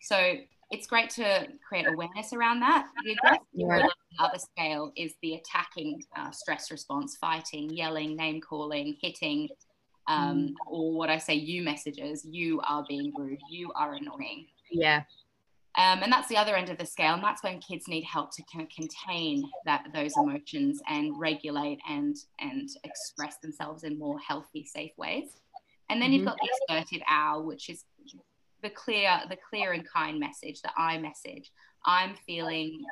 So 0.00 0.34
it's 0.70 0.86
great 0.86 1.10
to 1.10 1.46
create 1.68 1.86
awareness 1.86 2.32
around 2.32 2.60
that. 2.60 2.86
The 3.04 3.12
aggressive 3.12 3.46
yeah. 3.52 3.86
other 4.18 4.38
scale 4.38 4.92
is 4.96 5.12
the 5.20 5.34
attacking 5.34 6.02
uh, 6.16 6.30
stress 6.30 6.70
response, 6.70 7.16
fighting, 7.16 7.68
yelling, 7.68 8.16
name 8.16 8.40
calling, 8.40 8.96
hitting, 9.02 9.50
um, 10.08 10.48
mm. 10.48 10.54
or 10.66 10.94
what 10.94 11.10
I 11.10 11.18
say, 11.18 11.34
you 11.34 11.62
messages. 11.62 12.24
You 12.24 12.62
are 12.66 12.82
being 12.88 13.12
rude. 13.14 13.40
You 13.50 13.72
are 13.76 13.92
annoying. 13.92 14.46
Yeah. 14.70 15.02
Um, 15.76 16.02
and 16.02 16.10
that's 16.10 16.28
the 16.28 16.38
other 16.38 16.56
end 16.56 16.70
of 16.70 16.78
the 16.78 16.86
scale, 16.86 17.12
and 17.12 17.22
that's 17.22 17.42
when 17.42 17.60
kids 17.60 17.86
need 17.86 18.04
help 18.04 18.34
to 18.36 18.42
kind 18.50 18.64
of 18.64 18.70
contain 18.74 19.44
that 19.66 19.84
those 19.92 20.14
emotions 20.16 20.80
and 20.88 21.12
regulate 21.20 21.78
and 21.86 22.16
and 22.38 22.70
express 22.82 23.36
themselves 23.42 23.84
in 23.84 23.98
more 23.98 24.18
healthy, 24.18 24.64
safe 24.64 24.92
ways. 24.96 25.28
And 25.90 26.00
then 26.00 26.10
mm-hmm. 26.10 26.20
you've 26.20 26.26
got 26.26 26.38
the 26.40 26.76
assertive 26.78 27.02
owl, 27.06 27.44
which 27.44 27.68
is 27.68 27.84
the 28.66 28.74
clear 28.74 29.20
the 29.30 29.38
clear 29.48 29.72
and 29.72 29.86
kind 29.88 30.18
message 30.18 30.60
the 30.60 30.70
i 30.76 30.98
message. 30.98 31.52
I'm 31.84 32.16
feeling 32.26 32.84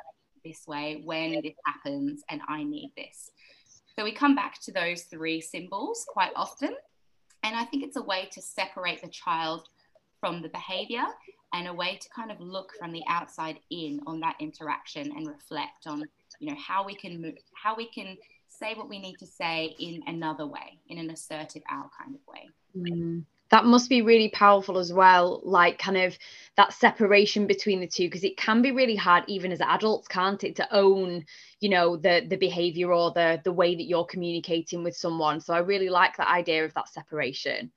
this 0.45 0.61
way 0.67 1.01
when 1.03 1.41
this 1.43 1.55
happens 1.65 2.23
and 2.29 2.41
i 2.47 2.63
need 2.63 2.91
this. 2.95 3.29
So 3.95 4.03
we 4.05 4.13
come 4.13 4.35
back 4.35 4.61
to 4.61 4.71
those 4.71 5.03
three 5.03 5.41
symbols 5.41 6.05
quite 6.07 6.31
often. 6.35 6.73
And 7.43 7.55
i 7.57 7.65
think 7.65 7.83
it's 7.83 7.97
a 7.97 8.01
way 8.01 8.29
to 8.31 8.41
separate 8.41 9.01
the 9.01 9.09
child 9.09 9.67
from 10.21 10.41
the 10.41 10.49
behavior 10.49 11.05
and 11.53 11.67
a 11.67 11.73
way 11.73 11.97
to 12.01 12.09
kind 12.15 12.31
of 12.31 12.39
look 12.39 12.71
from 12.79 12.93
the 12.93 13.03
outside 13.09 13.59
in 13.69 13.99
on 14.07 14.21
that 14.21 14.35
interaction 14.39 15.11
and 15.15 15.27
reflect 15.27 15.87
on 15.87 16.03
you 16.39 16.49
know 16.49 16.57
how 16.57 16.85
we 16.85 16.95
can 16.95 17.21
move 17.21 17.35
how 17.53 17.75
we 17.75 17.87
can 17.89 18.17
say 18.47 18.73
what 18.75 18.87
we 18.87 18.99
need 18.99 19.17
to 19.17 19.27
say 19.27 19.75
in 19.79 20.01
another 20.07 20.45
way 20.45 20.79
in 20.87 20.97
an 20.97 21.09
assertive 21.09 21.63
owl 21.69 21.91
kind 21.99 22.15
of 22.15 22.21
way. 22.33 22.49
Mm 22.77 23.25
that 23.51 23.65
must 23.65 23.89
be 23.89 24.01
really 24.01 24.29
powerful 24.29 24.77
as 24.77 24.91
well 24.91 25.41
like 25.43 25.77
kind 25.77 25.97
of 25.97 26.17
that 26.57 26.73
separation 26.73 27.47
between 27.47 27.79
the 27.79 27.87
two 27.87 28.07
because 28.07 28.23
it 28.23 28.37
can 28.37 28.61
be 28.61 28.71
really 28.71 28.95
hard 28.95 29.23
even 29.27 29.51
as 29.51 29.61
adults 29.61 30.07
can't 30.07 30.43
it 30.43 30.55
to 30.55 30.75
own 30.75 31.23
you 31.59 31.69
know 31.69 31.95
the 31.95 32.25
the 32.29 32.37
behavior 32.37 32.91
or 32.91 33.11
the 33.11 33.41
the 33.43 33.51
way 33.51 33.75
that 33.75 33.83
you're 33.83 34.05
communicating 34.05 34.83
with 34.83 34.95
someone. 34.95 35.39
So 35.39 35.53
i 35.53 35.59
really 35.59 35.89
like 35.89 36.17
that 36.17 36.29
idea 36.29 36.65
of 36.65 36.73
that 36.73 36.89
separation. 36.89 37.71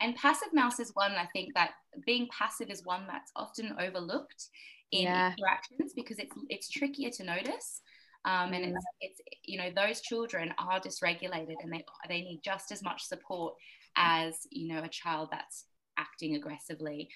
And 0.00 0.16
passive 0.16 0.48
mouse 0.52 0.80
is 0.80 0.92
one 0.94 1.12
i 1.12 1.26
think 1.32 1.54
that 1.54 1.72
being 2.06 2.28
passive 2.36 2.70
is 2.70 2.84
one 2.84 3.06
that's 3.06 3.32
often 3.36 3.74
overlooked 3.78 4.48
in 4.92 5.02
yeah. 5.02 5.32
interactions 5.32 5.92
because 5.94 6.18
it's 6.18 6.34
it's 6.48 6.68
trickier 6.68 7.10
to 7.10 7.24
notice 7.24 7.82
um, 8.24 8.52
and 8.52 8.64
it's, 8.64 8.84
it's 9.00 9.20
you 9.44 9.56
know 9.58 9.70
those 9.74 10.00
children 10.00 10.52
are 10.58 10.80
dysregulated 10.80 11.56
and 11.62 11.72
they 11.72 11.84
they 12.08 12.20
need 12.20 12.40
just 12.42 12.70
as 12.70 12.82
much 12.82 13.02
support 13.02 13.54
as 13.96 14.46
you 14.50 14.72
know 14.72 14.82
a 14.82 14.88
child 14.88 15.28
that's 15.30 15.66
acting 15.98 16.36
aggressively 16.36 17.08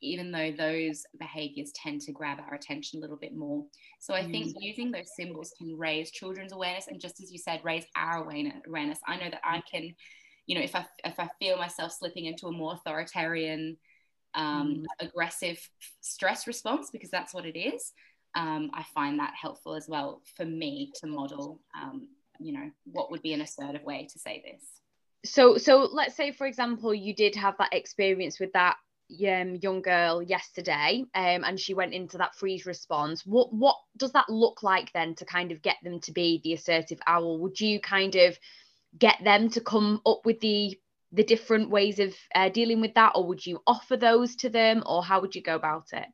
even 0.00 0.30
though 0.30 0.52
those 0.56 1.04
behaviors 1.18 1.72
tend 1.72 2.00
to 2.02 2.12
grab 2.12 2.38
our 2.40 2.54
attention 2.54 2.98
a 2.98 3.02
little 3.02 3.16
bit 3.16 3.36
more. 3.36 3.64
So 4.00 4.14
I 4.14 4.22
think 4.22 4.48
mm. 4.48 4.54
using 4.60 4.90
those 4.90 5.14
symbols 5.16 5.52
can 5.58 5.76
raise 5.76 6.10
children's 6.10 6.52
awareness 6.52 6.86
and 6.86 7.00
just 7.00 7.20
as 7.20 7.32
you 7.32 7.38
said, 7.38 7.60
raise 7.64 7.84
our 7.96 8.22
awareness. 8.22 8.98
I 9.06 9.16
know 9.16 9.30
that 9.30 9.40
I 9.42 9.62
can, 9.70 9.94
you 10.46 10.54
know, 10.54 10.62
if 10.62 10.74
I 10.74 10.86
if 11.04 11.18
I 11.18 11.28
feel 11.38 11.56
myself 11.56 11.92
slipping 11.92 12.26
into 12.26 12.46
a 12.46 12.52
more 12.52 12.74
authoritarian, 12.74 13.76
um, 14.34 14.84
mm. 14.84 15.06
aggressive 15.06 15.58
stress 16.00 16.46
response, 16.46 16.90
because 16.92 17.10
that's 17.10 17.34
what 17.34 17.44
it 17.46 17.58
is, 17.58 17.92
um, 18.36 18.70
I 18.74 18.84
find 18.94 19.18
that 19.18 19.34
helpful 19.40 19.74
as 19.74 19.88
well 19.88 20.22
for 20.36 20.44
me 20.44 20.92
to 21.00 21.08
model, 21.08 21.60
um, 21.76 22.08
you 22.38 22.52
know, 22.52 22.70
what 22.84 23.10
would 23.10 23.22
be 23.22 23.32
an 23.32 23.40
assertive 23.40 23.82
way 23.82 24.06
to 24.12 24.18
say 24.18 24.42
this. 24.44 24.62
So, 25.24 25.58
so 25.58 25.88
let's 25.92 26.16
say, 26.16 26.30
for 26.30 26.46
example, 26.46 26.94
you 26.94 27.14
did 27.14 27.34
have 27.36 27.56
that 27.58 27.72
experience 27.72 28.38
with 28.38 28.52
that 28.52 28.76
um, 29.10 29.56
young 29.56 29.82
girl 29.82 30.22
yesterday 30.22 31.04
um, 31.14 31.44
and 31.44 31.58
she 31.58 31.74
went 31.74 31.94
into 31.94 32.18
that 32.18 32.34
freeze 32.34 32.66
response. 32.66 33.24
What 33.24 33.52
what 33.52 33.76
does 33.96 34.12
that 34.12 34.28
look 34.28 34.62
like 34.62 34.92
then 34.92 35.14
to 35.16 35.24
kind 35.24 35.50
of 35.50 35.62
get 35.62 35.76
them 35.82 36.00
to 36.00 36.12
be 36.12 36.40
the 36.44 36.52
assertive 36.52 37.00
owl? 37.06 37.38
Would 37.38 37.60
you 37.60 37.80
kind 37.80 38.14
of 38.16 38.38
get 38.98 39.16
them 39.24 39.48
to 39.50 39.60
come 39.60 40.00
up 40.06 40.20
with 40.24 40.40
the 40.40 40.78
the 41.12 41.24
different 41.24 41.70
ways 41.70 41.98
of 41.98 42.14
uh, 42.34 42.50
dealing 42.50 42.82
with 42.82 42.94
that 42.94 43.12
or 43.14 43.26
would 43.26 43.44
you 43.44 43.60
offer 43.66 43.96
those 43.96 44.36
to 44.36 44.50
them 44.50 44.82
or 44.84 45.02
how 45.02 45.20
would 45.20 45.34
you 45.34 45.42
go 45.42 45.54
about 45.54 45.86
it? 45.92 46.06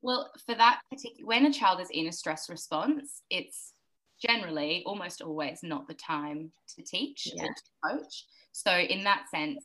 Well 0.00 0.30
for 0.46 0.54
that 0.54 0.80
particular 0.90 1.26
when 1.26 1.46
a 1.46 1.52
child 1.52 1.80
is 1.80 1.90
in 1.90 2.06
a 2.06 2.12
stress 2.12 2.48
response 2.48 3.22
it's 3.30 3.74
generally 4.20 4.82
almost 4.86 5.20
always 5.20 5.60
not 5.62 5.86
the 5.86 5.94
time 5.94 6.50
to 6.76 6.82
teach 6.82 7.28
yeah. 7.34 7.44
or 7.44 7.48
to 7.48 7.98
coach 7.98 8.24
so 8.52 8.72
in 8.76 9.04
that 9.04 9.24
sense 9.30 9.64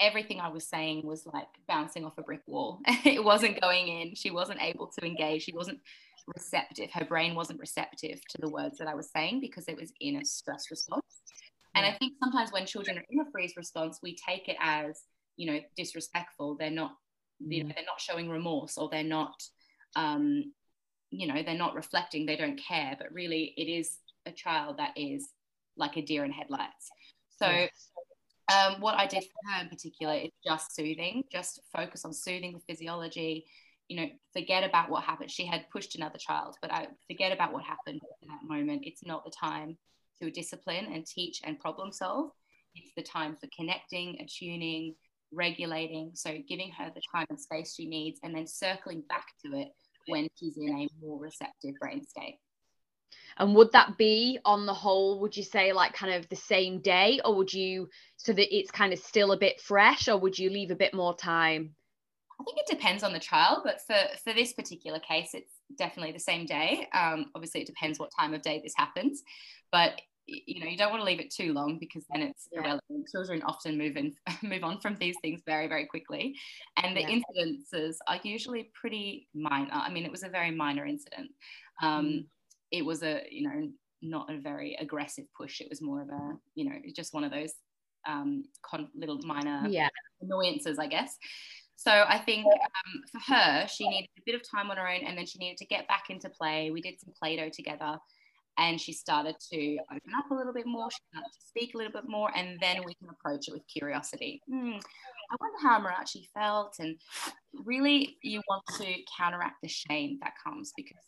everything 0.00 0.40
I 0.40 0.48
was 0.48 0.66
saying 0.66 1.06
was 1.06 1.26
like 1.26 1.46
bouncing 1.68 2.04
off 2.04 2.18
a 2.18 2.22
brick 2.22 2.40
wall. 2.46 2.80
it 3.04 3.22
wasn't 3.22 3.60
going 3.60 3.86
in. 3.86 4.14
She 4.14 4.30
wasn't 4.30 4.62
able 4.62 4.90
to 4.98 5.06
engage. 5.06 5.42
She 5.42 5.52
wasn't 5.52 5.78
receptive. 6.34 6.90
Her 6.92 7.04
brain 7.04 7.34
wasn't 7.34 7.60
receptive 7.60 8.20
to 8.30 8.38
the 8.40 8.48
words 8.48 8.78
that 8.78 8.88
I 8.88 8.94
was 8.94 9.10
saying 9.14 9.40
because 9.40 9.68
it 9.68 9.76
was 9.76 9.92
in 10.00 10.16
a 10.16 10.24
stress 10.24 10.70
response. 10.70 11.04
And 11.74 11.86
I 11.86 11.92
think 11.92 12.14
sometimes 12.22 12.50
when 12.50 12.66
children 12.66 12.98
are 12.98 13.04
in 13.10 13.20
a 13.20 13.30
freeze 13.30 13.52
response, 13.56 14.00
we 14.02 14.16
take 14.16 14.48
it 14.48 14.56
as, 14.60 15.02
you 15.36 15.52
know, 15.52 15.60
disrespectful. 15.76 16.56
They're 16.58 16.70
not, 16.70 16.96
you 17.38 17.62
know, 17.62 17.70
they're 17.74 17.84
not 17.84 18.00
showing 18.00 18.28
remorse 18.28 18.76
or 18.76 18.88
they're 18.90 19.04
not, 19.04 19.34
um, 19.94 20.52
you 21.10 21.28
know, 21.28 21.42
they're 21.42 21.54
not 21.54 21.74
reflecting. 21.74 22.26
They 22.26 22.36
don't 22.36 22.60
care. 22.60 22.96
But 22.98 23.12
really, 23.12 23.54
it 23.56 23.70
is 23.70 23.98
a 24.26 24.32
child 24.32 24.78
that 24.78 24.92
is 24.96 25.28
like 25.76 25.96
a 25.96 26.02
deer 26.02 26.24
in 26.24 26.32
headlights. 26.32 26.90
So. 27.42 27.66
Um, 28.50 28.80
what 28.80 28.96
I 28.96 29.06
did 29.06 29.22
for 29.22 29.52
her 29.52 29.62
in 29.62 29.68
particular 29.68 30.14
is 30.14 30.30
just 30.44 30.74
soothing, 30.74 31.22
just 31.30 31.60
focus 31.72 32.04
on 32.04 32.12
soothing 32.12 32.52
the 32.52 32.58
physiology. 32.58 33.46
You 33.88 33.96
know, 33.96 34.08
forget 34.32 34.64
about 34.64 34.90
what 34.90 35.04
happened. 35.04 35.30
She 35.30 35.46
had 35.46 35.70
pushed 35.70 35.94
another 35.94 36.18
child, 36.18 36.56
but 36.60 36.72
I 36.72 36.88
forget 37.06 37.30
about 37.30 37.52
what 37.52 37.62
happened 37.62 38.00
in 38.22 38.28
that 38.28 38.42
moment. 38.42 38.82
It's 38.84 39.04
not 39.06 39.24
the 39.24 39.30
time 39.30 39.78
to 40.20 40.32
discipline 40.32 40.86
and 40.92 41.06
teach 41.06 41.40
and 41.44 41.60
problem 41.60 41.92
solve. 41.92 42.30
It's 42.74 42.90
the 42.96 43.04
time 43.04 43.36
for 43.40 43.48
connecting, 43.56 44.18
attuning, 44.20 44.96
regulating. 45.32 46.10
So 46.14 46.38
giving 46.48 46.72
her 46.72 46.90
the 46.92 47.02
time 47.14 47.26
and 47.30 47.40
space 47.40 47.74
she 47.76 47.86
needs, 47.86 48.18
and 48.24 48.34
then 48.34 48.48
circling 48.48 49.04
back 49.08 49.26
to 49.44 49.56
it 49.56 49.68
when 50.08 50.28
she's 50.36 50.56
in 50.56 50.70
a 50.70 50.88
more 51.04 51.20
receptive 51.20 51.74
brain 51.80 52.04
state. 52.04 52.38
And 53.36 53.54
would 53.54 53.72
that 53.72 53.96
be 53.96 54.38
on 54.44 54.66
the 54.66 54.74
whole, 54.74 55.20
would 55.20 55.36
you 55.36 55.42
say 55.42 55.72
like 55.72 55.94
kind 55.94 56.14
of 56.14 56.28
the 56.28 56.36
same 56.36 56.80
day, 56.80 57.20
or 57.24 57.34
would 57.36 57.52
you 57.52 57.88
so 58.16 58.32
that 58.32 58.54
it's 58.54 58.70
kind 58.70 58.92
of 58.92 58.98
still 58.98 59.32
a 59.32 59.38
bit 59.38 59.60
fresh, 59.60 60.08
or 60.08 60.16
would 60.18 60.38
you 60.38 60.50
leave 60.50 60.70
a 60.70 60.76
bit 60.76 60.94
more 60.94 61.16
time? 61.16 61.74
I 62.40 62.44
think 62.44 62.58
it 62.58 62.70
depends 62.70 63.02
on 63.02 63.12
the 63.12 63.18
child, 63.18 63.62
but 63.64 63.80
for 63.86 63.96
for 64.24 64.32
this 64.32 64.52
particular 64.52 64.98
case, 64.98 65.30
it's 65.34 65.52
definitely 65.76 66.12
the 66.12 66.18
same 66.18 66.46
day. 66.46 66.86
Um, 66.92 67.26
obviously, 67.34 67.62
it 67.62 67.66
depends 67.66 67.98
what 67.98 68.10
time 68.18 68.34
of 68.34 68.42
day 68.42 68.60
this 68.62 68.74
happens, 68.76 69.22
but 69.70 70.00
you 70.26 70.60
know 70.60 70.66
you 70.66 70.76
don't 70.76 70.90
want 70.90 71.00
to 71.00 71.04
leave 71.04 71.20
it 71.20 71.32
too 71.32 71.52
long 71.52 71.78
because 71.78 72.04
then 72.10 72.22
it's 72.22 72.48
yeah. 72.52 72.60
irrelevant. 72.60 73.08
Children 73.10 73.42
often 73.42 73.76
move 73.76 73.96
in 73.96 74.14
move 74.42 74.64
on 74.64 74.80
from 74.80 74.96
these 74.96 75.16
things 75.22 75.42
very 75.44 75.66
very 75.66 75.86
quickly, 75.86 76.34
and 76.76 76.96
the 76.96 77.02
yeah. 77.02 77.18
incidences 77.18 77.96
are 78.06 78.20
usually 78.22 78.70
pretty 78.74 79.28
minor. 79.34 79.72
I 79.72 79.90
mean, 79.90 80.04
it 80.04 80.10
was 80.10 80.22
a 80.22 80.28
very 80.28 80.50
minor 80.50 80.86
incident. 80.86 81.30
Um, 81.82 82.06
mm 82.06 82.24
it 82.70 82.84
was 82.84 83.02
a 83.02 83.22
you 83.30 83.42
know 83.42 83.70
not 84.02 84.30
a 84.30 84.38
very 84.38 84.76
aggressive 84.80 85.24
push. 85.36 85.60
It 85.60 85.68
was 85.68 85.82
more 85.82 86.02
of 86.02 86.08
a 86.08 86.38
you 86.54 86.64
know 86.64 86.76
just 86.94 87.14
one 87.14 87.24
of 87.24 87.30
those 87.30 87.52
um, 88.06 88.44
con- 88.62 88.88
little 88.94 89.18
minor 89.18 89.66
yeah. 89.68 89.88
annoyances, 90.20 90.78
I 90.78 90.86
guess. 90.86 91.16
So 91.76 91.90
I 91.90 92.18
think 92.18 92.44
um, 92.46 93.02
for 93.10 93.32
her, 93.32 93.66
she 93.66 93.88
needed 93.88 94.10
a 94.18 94.22
bit 94.26 94.34
of 94.34 94.42
time 94.48 94.70
on 94.70 94.76
her 94.76 94.86
own, 94.86 95.04
and 95.06 95.16
then 95.16 95.26
she 95.26 95.38
needed 95.38 95.56
to 95.58 95.66
get 95.66 95.88
back 95.88 96.04
into 96.10 96.28
play. 96.28 96.70
We 96.70 96.82
did 96.82 97.00
some 97.00 97.14
Play-Doh 97.18 97.48
together, 97.50 97.96
and 98.58 98.78
she 98.78 98.92
started 98.92 99.36
to 99.50 99.78
open 99.90 100.12
up 100.18 100.30
a 100.30 100.34
little 100.34 100.52
bit 100.52 100.66
more. 100.66 100.90
She 100.90 100.98
started 101.10 101.30
to 101.32 101.46
speak 101.46 101.74
a 101.74 101.78
little 101.78 101.92
bit 101.92 102.06
more, 102.06 102.30
and 102.36 102.58
then 102.60 102.82
we 102.84 102.94
can 102.94 103.08
approach 103.08 103.48
it 103.48 103.52
with 103.52 103.62
curiosity. 103.66 104.42
Hmm, 104.46 104.76
I 105.30 105.36
wonder 105.40 105.58
how 105.62 105.80
Marachi 105.80 106.28
felt, 106.34 106.74
and 106.80 106.96
really, 107.64 108.18
you 108.22 108.42
want 108.46 108.64
to 108.78 108.94
counteract 109.16 109.62
the 109.62 109.68
shame 109.68 110.18
that 110.22 110.32
comes 110.44 110.74
because 110.76 110.98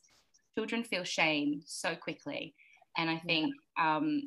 children 0.57 0.85
feel 0.85 1.05
shame 1.05 1.63
so 1.67 1.95
quickly. 1.95 2.55
And 2.97 3.09
I 3.09 3.19
think 3.19 3.55
um, 3.81 4.23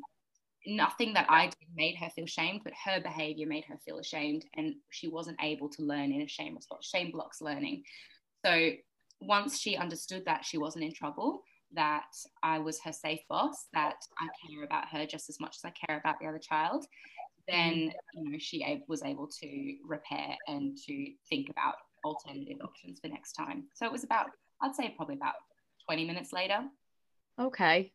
nothing 0.66 1.14
that 1.14 1.26
I 1.28 1.46
did 1.46 1.68
made 1.74 1.96
her 1.96 2.10
feel 2.10 2.26
shamed, 2.26 2.62
but 2.64 2.72
her 2.84 3.00
behavior 3.00 3.46
made 3.46 3.64
her 3.66 3.78
feel 3.84 3.98
ashamed. 3.98 4.44
And 4.56 4.74
she 4.90 5.08
wasn't 5.08 5.38
able 5.42 5.68
to 5.70 5.82
learn 5.82 6.12
in 6.12 6.22
a 6.22 6.28
shame 6.28 6.56
response. 6.56 6.86
Shame 6.86 7.10
blocks 7.12 7.40
learning. 7.40 7.84
So 8.44 8.70
once 9.20 9.58
she 9.58 9.76
understood 9.76 10.24
that 10.26 10.44
she 10.44 10.58
wasn't 10.58 10.84
in 10.84 10.92
trouble, 10.92 11.42
that 11.72 12.10
I 12.42 12.58
was 12.58 12.80
her 12.80 12.92
safe 12.92 13.20
boss, 13.28 13.66
that 13.72 13.96
I 14.20 14.28
care 14.48 14.64
about 14.64 14.88
her 14.88 15.06
just 15.06 15.28
as 15.28 15.40
much 15.40 15.56
as 15.56 15.64
I 15.64 15.86
care 15.86 15.98
about 15.98 16.16
the 16.20 16.26
other 16.26 16.38
child, 16.38 16.86
then 17.48 17.74
mm-hmm. 17.74 18.24
you 18.24 18.32
know 18.32 18.38
she 18.38 18.82
was 18.88 19.02
able 19.02 19.28
to 19.40 19.76
repair 19.84 20.36
and 20.48 20.76
to 20.86 21.12
think 21.28 21.48
about 21.48 21.74
alternative 22.04 22.58
options 22.62 23.00
for 23.00 23.08
next 23.08 23.32
time. 23.32 23.64
So 23.74 23.86
it 23.86 23.92
was 23.92 24.04
about, 24.04 24.26
I'd 24.62 24.74
say 24.74 24.94
probably 24.96 25.16
about 25.16 25.34
20 25.86 26.04
minutes 26.04 26.32
later. 26.32 26.60
Okay. 27.38 27.92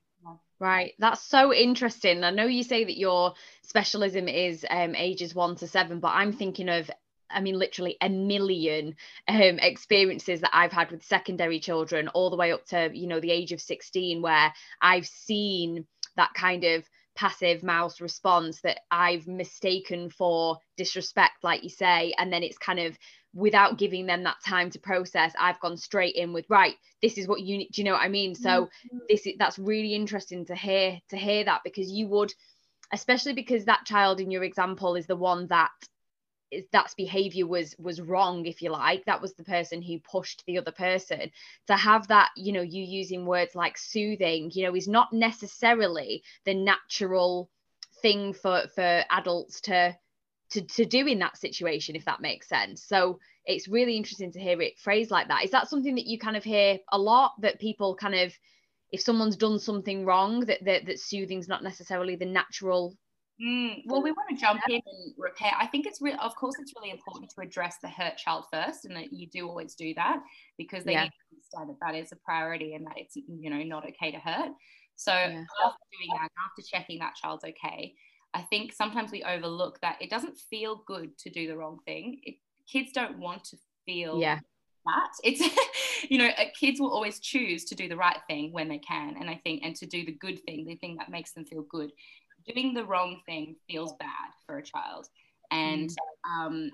Right, 0.61 0.93
that's 0.99 1.23
so 1.23 1.51
interesting. 1.51 2.23
I 2.23 2.29
know 2.29 2.45
you 2.45 2.61
say 2.61 2.83
that 2.83 2.95
your 2.95 3.33
specialism 3.63 4.27
is 4.27 4.63
um, 4.69 4.93
ages 4.93 5.33
one 5.33 5.55
to 5.55 5.67
seven, 5.67 5.99
but 5.99 6.09
I'm 6.09 6.33
thinking 6.33 6.69
of, 6.69 6.87
I 7.31 7.41
mean, 7.41 7.57
literally 7.57 7.97
a 7.99 8.09
million 8.09 8.95
um, 9.27 9.57
experiences 9.57 10.41
that 10.41 10.51
I've 10.53 10.71
had 10.71 10.91
with 10.91 11.03
secondary 11.03 11.59
children, 11.59 12.09
all 12.09 12.29
the 12.29 12.35
way 12.35 12.51
up 12.51 12.63
to 12.67 12.91
you 12.93 13.07
know 13.07 13.19
the 13.19 13.31
age 13.31 13.53
of 13.53 13.59
16, 13.59 14.21
where 14.21 14.53
I've 14.79 15.07
seen 15.07 15.87
that 16.15 16.31
kind 16.35 16.63
of 16.63 16.87
passive 17.15 17.63
mouse 17.63 17.99
response 17.99 18.61
that 18.61 18.81
I've 18.91 19.27
mistaken 19.27 20.11
for 20.11 20.59
disrespect, 20.77 21.43
like 21.43 21.63
you 21.63 21.69
say, 21.69 22.13
and 22.19 22.31
then 22.31 22.43
it's 22.43 22.59
kind 22.59 22.79
of 22.79 22.95
without 23.33 23.77
giving 23.77 24.05
them 24.05 24.23
that 24.23 24.37
time 24.45 24.69
to 24.69 24.79
process 24.79 25.33
i've 25.39 25.59
gone 25.61 25.77
straight 25.77 26.15
in 26.15 26.33
with 26.33 26.45
right 26.49 26.75
this 27.01 27.17
is 27.17 27.27
what 27.27 27.41
you 27.41 27.57
need 27.57 27.69
do 27.71 27.81
you 27.81 27.85
know 27.85 27.93
what 27.93 28.01
i 28.01 28.07
mean? 28.07 28.35
So 28.35 28.65
mm-hmm. 28.65 28.97
this 29.09 29.25
is 29.25 29.33
that's 29.39 29.57
really 29.57 29.93
interesting 29.95 30.45
to 30.45 30.55
hear 30.55 30.99
to 31.09 31.17
hear 31.17 31.43
that 31.45 31.61
because 31.63 31.89
you 31.89 32.07
would 32.07 32.33
especially 32.91 33.33
because 33.33 33.65
that 33.65 33.85
child 33.85 34.19
in 34.19 34.31
your 34.31 34.43
example 34.43 34.95
is 34.95 35.07
the 35.07 35.15
one 35.15 35.47
that 35.47 35.71
is 36.51 36.65
that's 36.71 36.93
behavior 36.93 37.47
was 37.47 37.75
was 37.79 38.01
wrong 38.01 38.45
if 38.45 38.61
you 38.61 38.71
like. 38.71 39.05
That 39.05 39.21
was 39.21 39.33
the 39.33 39.43
person 39.43 39.81
who 39.81 39.99
pushed 39.99 40.43
the 40.45 40.57
other 40.57 40.71
person. 40.71 41.31
To 41.67 41.75
have 41.75 42.07
that 42.09 42.29
you 42.35 42.51
know 42.51 42.61
you 42.61 42.83
using 42.83 43.25
words 43.25 43.55
like 43.55 43.77
soothing 43.77 44.51
you 44.53 44.63
know 44.63 44.75
is 44.75 44.87
not 44.87 45.13
necessarily 45.13 46.23
the 46.45 46.53
natural 46.53 47.49
thing 48.01 48.33
for 48.33 48.63
for 48.75 49.03
adults 49.09 49.61
to 49.61 49.95
to, 50.51 50.61
to 50.61 50.85
do 50.85 51.07
in 51.07 51.19
that 51.19 51.37
situation, 51.37 51.95
if 51.95 52.05
that 52.05 52.21
makes 52.21 52.47
sense. 52.47 52.83
So 52.83 53.19
it's 53.45 53.67
really 53.67 53.97
interesting 53.97 54.31
to 54.33 54.39
hear 54.39 54.61
it 54.61 54.79
phrased 54.79 55.11
like 55.11 55.27
that. 55.29 55.43
Is 55.43 55.51
that 55.51 55.69
something 55.69 55.95
that 55.95 56.07
you 56.07 56.19
kind 56.19 56.37
of 56.37 56.43
hear 56.43 56.77
a 56.91 56.97
lot 56.97 57.33
that 57.41 57.59
people 57.59 57.95
kind 57.95 58.15
of, 58.15 58.33
if 58.91 59.01
someone's 59.01 59.37
done 59.37 59.59
something 59.59 60.05
wrong, 60.05 60.41
that 60.41 60.63
that, 60.65 60.85
that 60.85 60.99
soothing's 60.99 61.47
not 61.47 61.63
necessarily 61.63 62.15
the 62.15 62.25
natural 62.25 62.95
Mm, 63.41 63.81
well, 63.87 64.03
we 64.03 64.11
want 64.11 64.29
to 64.29 64.35
jump 64.35 64.61
in 64.69 64.75
and 64.85 65.13
repair. 65.17 65.51
I 65.59 65.65
think 65.65 65.87
it's 65.87 65.99
real. 65.99 66.15
Of 66.21 66.35
course, 66.35 66.53
it's 66.59 66.73
really 66.75 66.91
important 66.91 67.31
to 67.31 67.41
address 67.41 67.77
the 67.81 67.89
hurt 67.89 68.17
child 68.17 68.45
first, 68.53 68.85
and 68.85 68.95
that 68.95 69.11
you 69.11 69.27
do 69.27 69.47
always 69.47 69.73
do 69.73 69.95
that 69.95 70.19
because 70.59 70.83
they 70.83 70.91
yeah. 70.91 71.03
need 71.03 71.09
to 71.09 71.35
understand 71.57 71.69
that 71.69 71.79
that 71.81 71.99
is 71.99 72.11
a 72.11 72.17
priority 72.17 72.75
and 72.75 72.85
that 72.85 72.93
it's 72.97 73.15
you 73.15 73.49
know 73.49 73.63
not 73.63 73.87
okay 73.89 74.11
to 74.11 74.19
hurt. 74.19 74.51
So 74.95 75.11
yeah. 75.11 75.43
after 75.65 75.85
doing 75.91 76.09
that, 76.19 76.29
after 76.45 76.61
checking 76.69 76.99
that 76.99 77.15
child's 77.15 77.43
okay, 77.43 77.95
I 78.33 78.41
think 78.41 78.73
sometimes 78.73 79.11
we 79.11 79.23
overlook 79.23 79.79
that 79.81 80.01
it 80.01 80.09
doesn't 80.09 80.37
feel 80.37 80.83
good 80.85 81.17
to 81.19 81.29
do 81.29 81.47
the 81.47 81.57
wrong 81.57 81.79
thing. 81.85 82.21
It, 82.23 82.35
kids 82.67 82.91
don't 82.93 83.19
want 83.19 83.43
to 83.45 83.57
feel 83.85 84.19
yeah. 84.19 84.39
that. 84.85 85.11
It's, 85.23 85.41
you 86.09 86.17
know, 86.17 86.29
uh, 86.29 86.45
kids 86.59 86.79
will 86.79 86.91
always 86.91 87.19
choose 87.19 87.65
to 87.65 87.75
do 87.75 87.87
the 87.87 87.97
right 87.97 88.17
thing 88.27 88.51
when 88.51 88.69
they 88.69 88.79
can. 88.79 89.15
And 89.19 89.29
I 89.29 89.39
think, 89.43 89.63
and 89.63 89.75
to 89.75 89.85
do 89.85 90.05
the 90.05 90.13
good 90.13 90.39
thing, 90.45 90.65
the 90.65 90.75
thing 90.75 90.95
that 90.97 91.09
makes 91.09 91.33
them 91.33 91.45
feel 91.45 91.63
good. 91.63 91.91
Doing 92.47 92.73
the 92.73 92.85
wrong 92.85 93.21
thing 93.25 93.55
feels 93.69 93.93
bad 93.99 94.31
for 94.45 94.57
a 94.57 94.63
child. 94.63 95.07
And 95.51 95.89
mm. 95.89 96.45
um, 96.45 96.71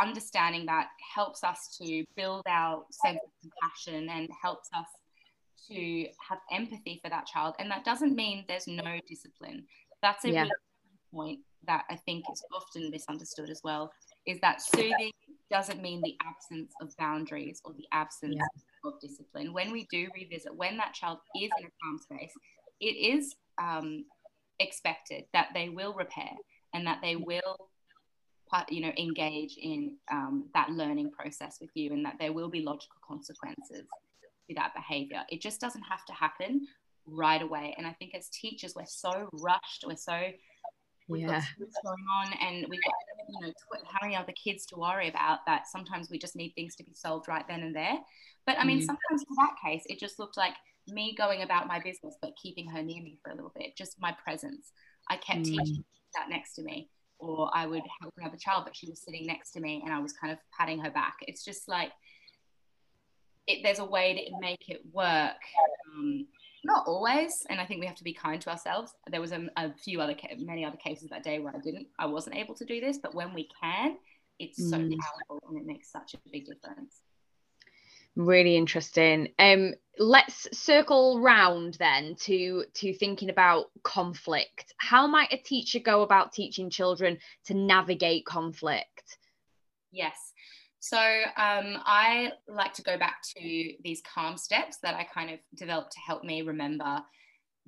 understanding 0.00 0.66
that 0.66 0.88
helps 1.14 1.44
us 1.44 1.76
to 1.78 2.04
build 2.16 2.42
our 2.48 2.84
sense 2.90 3.20
of 3.24 3.30
compassion 3.40 4.08
and 4.10 4.28
helps 4.42 4.68
us 4.74 4.86
to 5.68 6.06
have 6.28 6.38
empathy 6.52 7.00
for 7.02 7.10
that 7.10 7.26
child. 7.26 7.54
And 7.58 7.70
that 7.70 7.84
doesn't 7.84 8.14
mean 8.14 8.44
there's 8.48 8.66
no 8.66 8.98
discipline. 9.08 9.64
That's 10.02 10.24
a 10.24 10.30
yeah. 10.30 10.48
point 11.12 11.40
that 11.66 11.84
I 11.90 11.96
think 11.96 12.24
is 12.32 12.42
often 12.54 12.90
misunderstood 12.90 13.50
as 13.50 13.60
well 13.64 13.92
is 14.26 14.40
that 14.40 14.60
soothing 14.60 15.12
doesn't 15.50 15.80
mean 15.80 16.00
the 16.02 16.16
absence 16.24 16.72
of 16.80 16.96
boundaries 16.96 17.60
or 17.64 17.72
the 17.72 17.86
absence 17.92 18.36
yeah. 18.36 18.90
of 18.90 19.00
discipline. 19.00 19.52
When 19.52 19.72
we 19.72 19.86
do 19.90 20.08
revisit, 20.14 20.54
when 20.54 20.76
that 20.78 20.94
child 20.94 21.18
is 21.36 21.50
in 21.58 21.66
a 21.66 21.70
calm 21.82 21.98
space, 21.98 22.32
it 22.80 22.96
is 22.96 23.34
um, 23.58 24.04
expected 24.58 25.24
that 25.32 25.48
they 25.54 25.68
will 25.68 25.94
repair 25.94 26.30
and 26.74 26.86
that 26.86 26.98
they 27.02 27.16
will 27.16 27.68
you 28.70 28.80
know 28.80 28.92
engage 28.96 29.56
in 29.60 29.96
um, 30.10 30.48
that 30.54 30.70
learning 30.70 31.10
process 31.10 31.58
with 31.60 31.70
you 31.74 31.92
and 31.92 32.04
that 32.04 32.14
there 32.18 32.32
will 32.32 32.48
be 32.48 32.60
logical 32.60 32.96
consequences 33.06 33.82
to 34.48 34.54
that 34.54 34.72
behavior 34.74 35.22
it 35.28 35.40
just 35.40 35.60
doesn't 35.60 35.82
have 35.82 36.04
to 36.04 36.12
happen 36.12 36.66
right 37.06 37.42
away 37.42 37.74
and 37.78 37.86
i 37.86 37.92
think 37.92 38.14
as 38.14 38.28
teachers 38.28 38.74
we're 38.74 38.84
so 38.86 39.28
rushed 39.32 39.84
we're 39.86 39.96
so 39.96 40.20
we've 41.08 41.22
yeah. 41.22 41.40
got 41.58 41.68
going 41.84 42.04
on 42.20 42.32
and 42.40 42.66
we've 42.68 42.80
got 42.82 42.94
you 43.28 43.40
know 43.40 43.52
how 43.86 43.98
many 44.02 44.16
other 44.16 44.32
kids 44.32 44.66
to 44.66 44.76
worry 44.76 45.08
about 45.08 45.40
that 45.46 45.66
sometimes 45.66 46.10
we 46.10 46.18
just 46.18 46.36
need 46.36 46.52
things 46.54 46.74
to 46.76 46.84
be 46.84 46.92
solved 46.94 47.28
right 47.28 47.46
then 47.48 47.62
and 47.62 47.74
there 47.74 47.98
but 48.46 48.58
i 48.58 48.64
mean 48.64 48.78
mm. 48.78 48.86
sometimes 48.86 49.22
in 49.28 49.36
that 49.36 49.54
case 49.64 49.82
it 49.86 49.98
just 49.98 50.18
looked 50.18 50.36
like 50.36 50.54
me 50.88 51.14
going 51.16 51.42
about 51.42 51.66
my 51.66 51.80
business 51.80 52.16
but 52.20 52.32
keeping 52.40 52.68
her 52.68 52.82
near 52.82 53.02
me 53.02 53.18
for 53.22 53.30
a 53.30 53.34
little 53.34 53.52
bit 53.56 53.76
just 53.76 54.00
my 54.00 54.12
presence 54.24 54.72
i 55.10 55.16
kept 55.16 55.40
mm. 55.40 55.44
teaching 55.44 55.84
that 56.14 56.28
next 56.28 56.54
to 56.54 56.62
me 56.62 56.88
or 57.18 57.50
i 57.54 57.66
would 57.66 57.82
help 58.00 58.12
another 58.18 58.36
child 58.36 58.64
but 58.64 58.76
she 58.76 58.88
was 58.88 59.00
sitting 59.00 59.26
next 59.26 59.50
to 59.52 59.60
me 59.60 59.82
and 59.84 59.92
i 59.92 59.98
was 59.98 60.12
kind 60.12 60.32
of 60.32 60.38
patting 60.56 60.78
her 60.78 60.90
back 60.90 61.16
it's 61.22 61.44
just 61.44 61.68
like 61.68 61.90
it, 63.46 63.60
there's 63.62 63.78
a 63.78 63.84
way 63.84 64.28
to 64.28 64.40
make 64.40 64.68
it 64.68 64.80
work 64.92 65.36
um, 65.94 66.26
not 66.66 66.86
always 66.86 67.46
and 67.48 67.60
i 67.60 67.64
think 67.64 67.80
we 67.80 67.86
have 67.86 67.96
to 67.96 68.04
be 68.04 68.12
kind 68.12 68.40
to 68.42 68.50
ourselves. 68.50 68.92
There 69.10 69.20
was 69.20 69.32
a, 69.32 69.48
a, 69.56 69.72
few 69.72 70.00
other 70.00 70.14
many 70.38 70.64
other 70.64 70.76
cases 70.76 71.08
that 71.10 71.22
day 71.22 71.38
where 71.38 71.54
i 71.54 71.58
didn't 71.58 71.86
i 71.98 72.06
wasn't 72.06 72.36
able 72.36 72.54
to 72.56 72.64
do 72.64 72.80
this 72.80 72.98
but 72.98 73.14
when 73.14 73.32
we 73.32 73.48
can 73.60 73.96
it's 74.38 74.58
so 74.58 74.76
mm. 74.76 74.96
powerful 74.98 75.48
and 75.48 75.58
it 75.58 75.66
makes 75.66 75.90
such 75.90 76.12
a 76.12 76.18
big 76.30 76.44
difference. 76.44 77.00
Really 78.16 78.56
interesting. 78.56 79.28
Um 79.38 79.74
let's 79.98 80.46
circle 80.52 81.20
round 81.20 81.74
then 81.78 82.16
to 82.20 82.64
to 82.74 82.94
thinking 82.94 83.30
about 83.30 83.66
conflict. 83.82 84.74
How 84.78 85.06
might 85.06 85.32
a 85.32 85.38
teacher 85.38 85.78
go 85.78 86.02
about 86.02 86.32
teaching 86.32 86.68
children 86.68 87.18
to 87.46 87.54
navigate 87.54 88.26
conflict? 88.26 89.18
Yes 89.90 90.32
so 90.80 90.98
um, 90.98 91.78
I 91.84 92.32
like 92.48 92.74
to 92.74 92.82
go 92.82 92.98
back 92.98 93.22
to 93.36 93.72
these 93.82 94.02
calm 94.14 94.36
steps 94.36 94.78
that 94.82 94.94
I 94.94 95.04
kind 95.04 95.30
of 95.30 95.38
developed 95.54 95.92
to 95.92 96.00
help 96.00 96.24
me 96.24 96.42
remember 96.42 97.00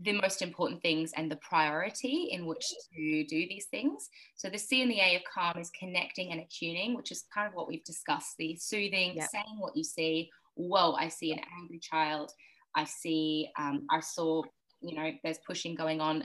the 0.00 0.12
most 0.12 0.42
important 0.42 0.80
things 0.80 1.12
and 1.16 1.30
the 1.30 1.36
priority 1.36 2.28
in 2.30 2.46
which 2.46 2.64
to 2.94 3.24
do 3.24 3.48
these 3.48 3.66
things. 3.66 4.08
So 4.36 4.48
the 4.48 4.58
C 4.58 4.82
and 4.82 4.90
the 4.90 5.00
A 5.00 5.16
of 5.16 5.22
calm 5.32 5.60
is 5.60 5.70
connecting 5.78 6.30
and 6.30 6.40
attuning, 6.40 6.94
which 6.94 7.10
is 7.10 7.24
kind 7.34 7.48
of 7.48 7.54
what 7.54 7.66
we've 7.66 7.84
discussed, 7.84 8.36
the 8.38 8.56
soothing, 8.56 9.16
yep. 9.16 9.28
saying 9.30 9.56
what 9.58 9.76
you 9.76 9.82
see. 9.82 10.30
Whoa, 10.54 10.92
I 10.92 11.08
see 11.08 11.32
an 11.32 11.40
angry 11.60 11.80
child. 11.80 12.30
I 12.76 12.84
see, 12.84 13.48
um, 13.58 13.86
I 13.90 14.00
saw, 14.00 14.42
you 14.80 14.94
know, 14.94 15.10
there's 15.24 15.38
pushing 15.46 15.74
going 15.74 16.00
on, 16.00 16.24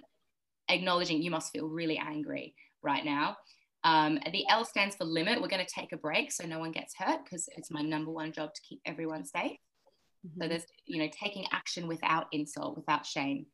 acknowledging 0.69 1.21
you 1.21 1.31
must 1.31 1.51
feel 1.51 1.67
really 1.67 1.97
angry 1.97 2.53
right 2.83 3.03
now. 3.03 3.37
Um, 3.83 4.19
the 4.31 4.45
L 4.49 4.65
stands 4.65 4.95
for 4.95 5.03
limit. 5.03 5.41
We're 5.41 5.47
going 5.47 5.65
to 5.65 5.73
take 5.73 5.91
a 5.91 5.97
break 5.97 6.31
so 6.31 6.45
no 6.45 6.59
one 6.59 6.71
gets 6.71 6.93
hurt 6.97 7.23
because 7.23 7.49
it's 7.57 7.71
my 7.71 7.81
number 7.81 8.11
one 8.11 8.31
job 8.31 8.53
to 8.53 8.61
keep 8.61 8.81
everyone 8.85 9.25
safe. 9.25 9.57
Mm-hmm. 10.25 10.41
So 10.41 10.47
there's, 10.47 10.65
you 10.85 10.99
know, 10.99 11.09
taking 11.11 11.45
action 11.51 11.87
without 11.87 12.27
insult, 12.31 12.77
without 12.77 13.05
shame. 13.05 13.45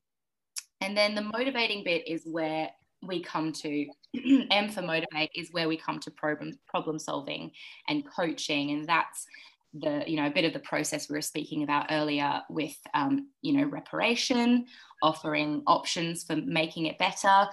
And 0.81 0.95
then 0.95 1.15
the 1.15 1.21
motivating 1.21 1.83
bit 1.83 2.07
is 2.07 2.23
where 2.25 2.69
we 3.01 3.21
come 3.21 3.51
to 3.53 3.87
M 4.51 4.69
for 4.69 4.81
motivate 4.81 5.31
is 5.35 5.49
where 5.51 5.67
we 5.67 5.77
come 5.77 5.99
to 5.99 6.11
problem 6.11 6.53
problem 6.67 6.99
solving 6.99 7.51
and 7.87 8.03
coaching, 8.05 8.71
and 8.71 8.87
that's 8.87 9.25
the 9.73 10.03
you 10.07 10.17
know 10.17 10.27
a 10.27 10.31
bit 10.31 10.45
of 10.45 10.53
the 10.53 10.59
process 10.59 11.09
we 11.09 11.15
were 11.15 11.21
speaking 11.21 11.63
about 11.63 11.87
earlier 11.91 12.41
with 12.49 12.75
um, 12.93 13.29
you 13.41 13.53
know 13.53 13.65
reparation, 13.65 14.65
offering 15.01 15.63
options 15.67 16.23
for 16.23 16.35
making 16.35 16.87
it 16.87 16.97
better, 16.97 17.47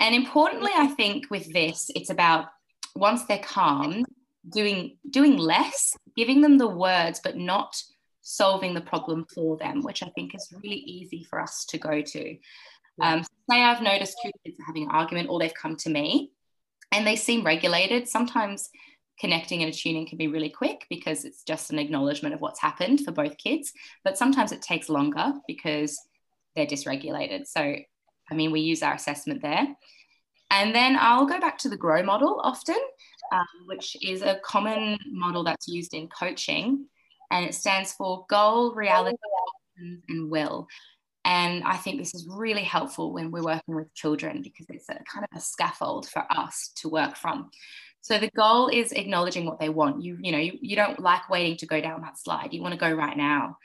and 0.00 0.14
importantly, 0.14 0.70
I 0.74 0.88
think 0.88 1.30
with 1.30 1.52
this, 1.52 1.90
it's 1.94 2.10
about 2.10 2.46
once 2.94 3.24
they're 3.24 3.38
calm, 3.38 4.04
doing 4.48 4.96
doing 5.08 5.36
less, 5.36 5.96
giving 6.16 6.40
them 6.40 6.58
the 6.58 6.68
words, 6.68 7.20
but 7.22 7.36
not 7.36 7.80
solving 8.22 8.74
the 8.74 8.80
problem 8.80 9.26
for 9.34 9.56
them, 9.56 9.82
which 9.82 10.02
I 10.02 10.08
think 10.14 10.34
is 10.34 10.52
really 10.62 10.76
easy 10.76 11.24
for 11.24 11.40
us 11.40 11.64
to 11.66 11.78
go 11.78 12.00
to. 12.00 12.36
Um, 13.00 13.24
say 13.50 13.62
I've 13.62 13.82
noticed 13.82 14.18
two 14.22 14.30
kids 14.44 14.58
are 14.60 14.66
having 14.66 14.84
an 14.84 14.90
argument, 14.90 15.28
or 15.28 15.38
they've 15.38 15.54
come 15.54 15.76
to 15.76 15.90
me, 15.90 16.30
and 16.92 17.06
they 17.06 17.16
seem 17.16 17.44
regulated. 17.44 18.08
Sometimes 18.08 18.70
connecting 19.18 19.62
and 19.62 19.72
attuning 19.72 20.06
can 20.06 20.18
be 20.18 20.28
really 20.28 20.50
quick 20.50 20.86
because 20.90 21.24
it's 21.24 21.44
just 21.44 21.70
an 21.70 21.78
acknowledgement 21.78 22.34
of 22.34 22.40
what's 22.40 22.60
happened 22.60 23.00
for 23.00 23.12
both 23.12 23.38
kids. 23.38 23.72
But 24.04 24.18
sometimes 24.18 24.52
it 24.52 24.62
takes 24.62 24.88
longer 24.88 25.34
because 25.46 26.00
they're 26.56 26.66
dysregulated. 26.66 27.46
So 27.46 27.76
I 28.30 28.34
mean, 28.34 28.52
we 28.52 28.60
use 28.60 28.82
our 28.82 28.94
assessment 28.94 29.42
there. 29.42 29.66
And 30.50 30.74
then 30.74 30.96
I'll 30.98 31.26
go 31.26 31.40
back 31.40 31.58
to 31.58 31.68
the 31.68 31.76
GROW 31.76 32.02
model 32.02 32.40
often, 32.42 32.78
um, 33.32 33.46
which 33.66 33.96
is 34.02 34.22
a 34.22 34.38
common 34.44 34.98
model 35.06 35.42
that's 35.44 35.66
used 35.66 35.94
in 35.94 36.08
coaching. 36.08 36.86
And 37.30 37.44
it 37.44 37.54
stands 37.54 37.92
for 37.92 38.24
goal, 38.28 38.74
reality, 38.74 39.16
and 40.08 40.30
will. 40.30 40.68
And 41.24 41.64
I 41.64 41.76
think 41.76 41.98
this 41.98 42.14
is 42.14 42.28
really 42.28 42.62
helpful 42.62 43.12
when 43.12 43.30
we're 43.30 43.42
working 43.42 43.74
with 43.74 43.92
children 43.94 44.42
because 44.42 44.66
it's 44.68 44.88
a 44.88 45.02
kind 45.10 45.26
of 45.30 45.36
a 45.36 45.40
scaffold 45.40 46.08
for 46.08 46.24
us 46.30 46.70
to 46.76 46.88
work 46.88 47.16
from. 47.16 47.50
So 48.02 48.18
the 48.18 48.30
goal 48.36 48.68
is 48.68 48.92
acknowledging 48.92 49.46
what 49.46 49.58
they 49.58 49.70
want. 49.70 50.02
You, 50.02 50.18
you 50.20 50.30
know, 50.30 50.38
you, 50.38 50.58
you 50.60 50.76
don't 50.76 51.00
like 51.00 51.30
waiting 51.30 51.56
to 51.56 51.66
go 51.66 51.80
down 51.80 52.02
that 52.02 52.18
slide. 52.18 52.52
You 52.52 52.60
want 52.60 52.74
to 52.74 52.78
go 52.78 52.92
right 52.92 53.16
now. 53.16 53.56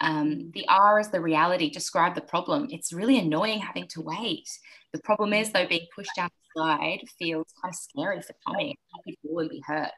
Um, 0.00 0.50
the 0.54 0.66
R 0.68 1.00
is 1.00 1.08
the 1.08 1.20
reality, 1.20 1.70
describe 1.70 2.14
the 2.14 2.20
problem. 2.20 2.68
It's 2.70 2.92
really 2.92 3.18
annoying 3.18 3.58
having 3.58 3.88
to 3.88 4.00
wait. 4.00 4.48
The 4.92 5.00
problem 5.00 5.32
is, 5.32 5.50
though, 5.50 5.66
being 5.66 5.86
pushed 5.94 6.14
down 6.16 6.28
the 6.28 6.60
slide 6.60 7.00
feels 7.18 7.46
kind 7.60 7.72
of 7.72 7.76
scary 7.76 8.22
for 8.22 8.34
Tommy. 8.46 8.78
He 9.04 9.12
could 9.12 9.18
fall 9.22 9.40
and 9.40 9.50
be 9.50 9.62
hurt. 9.66 9.90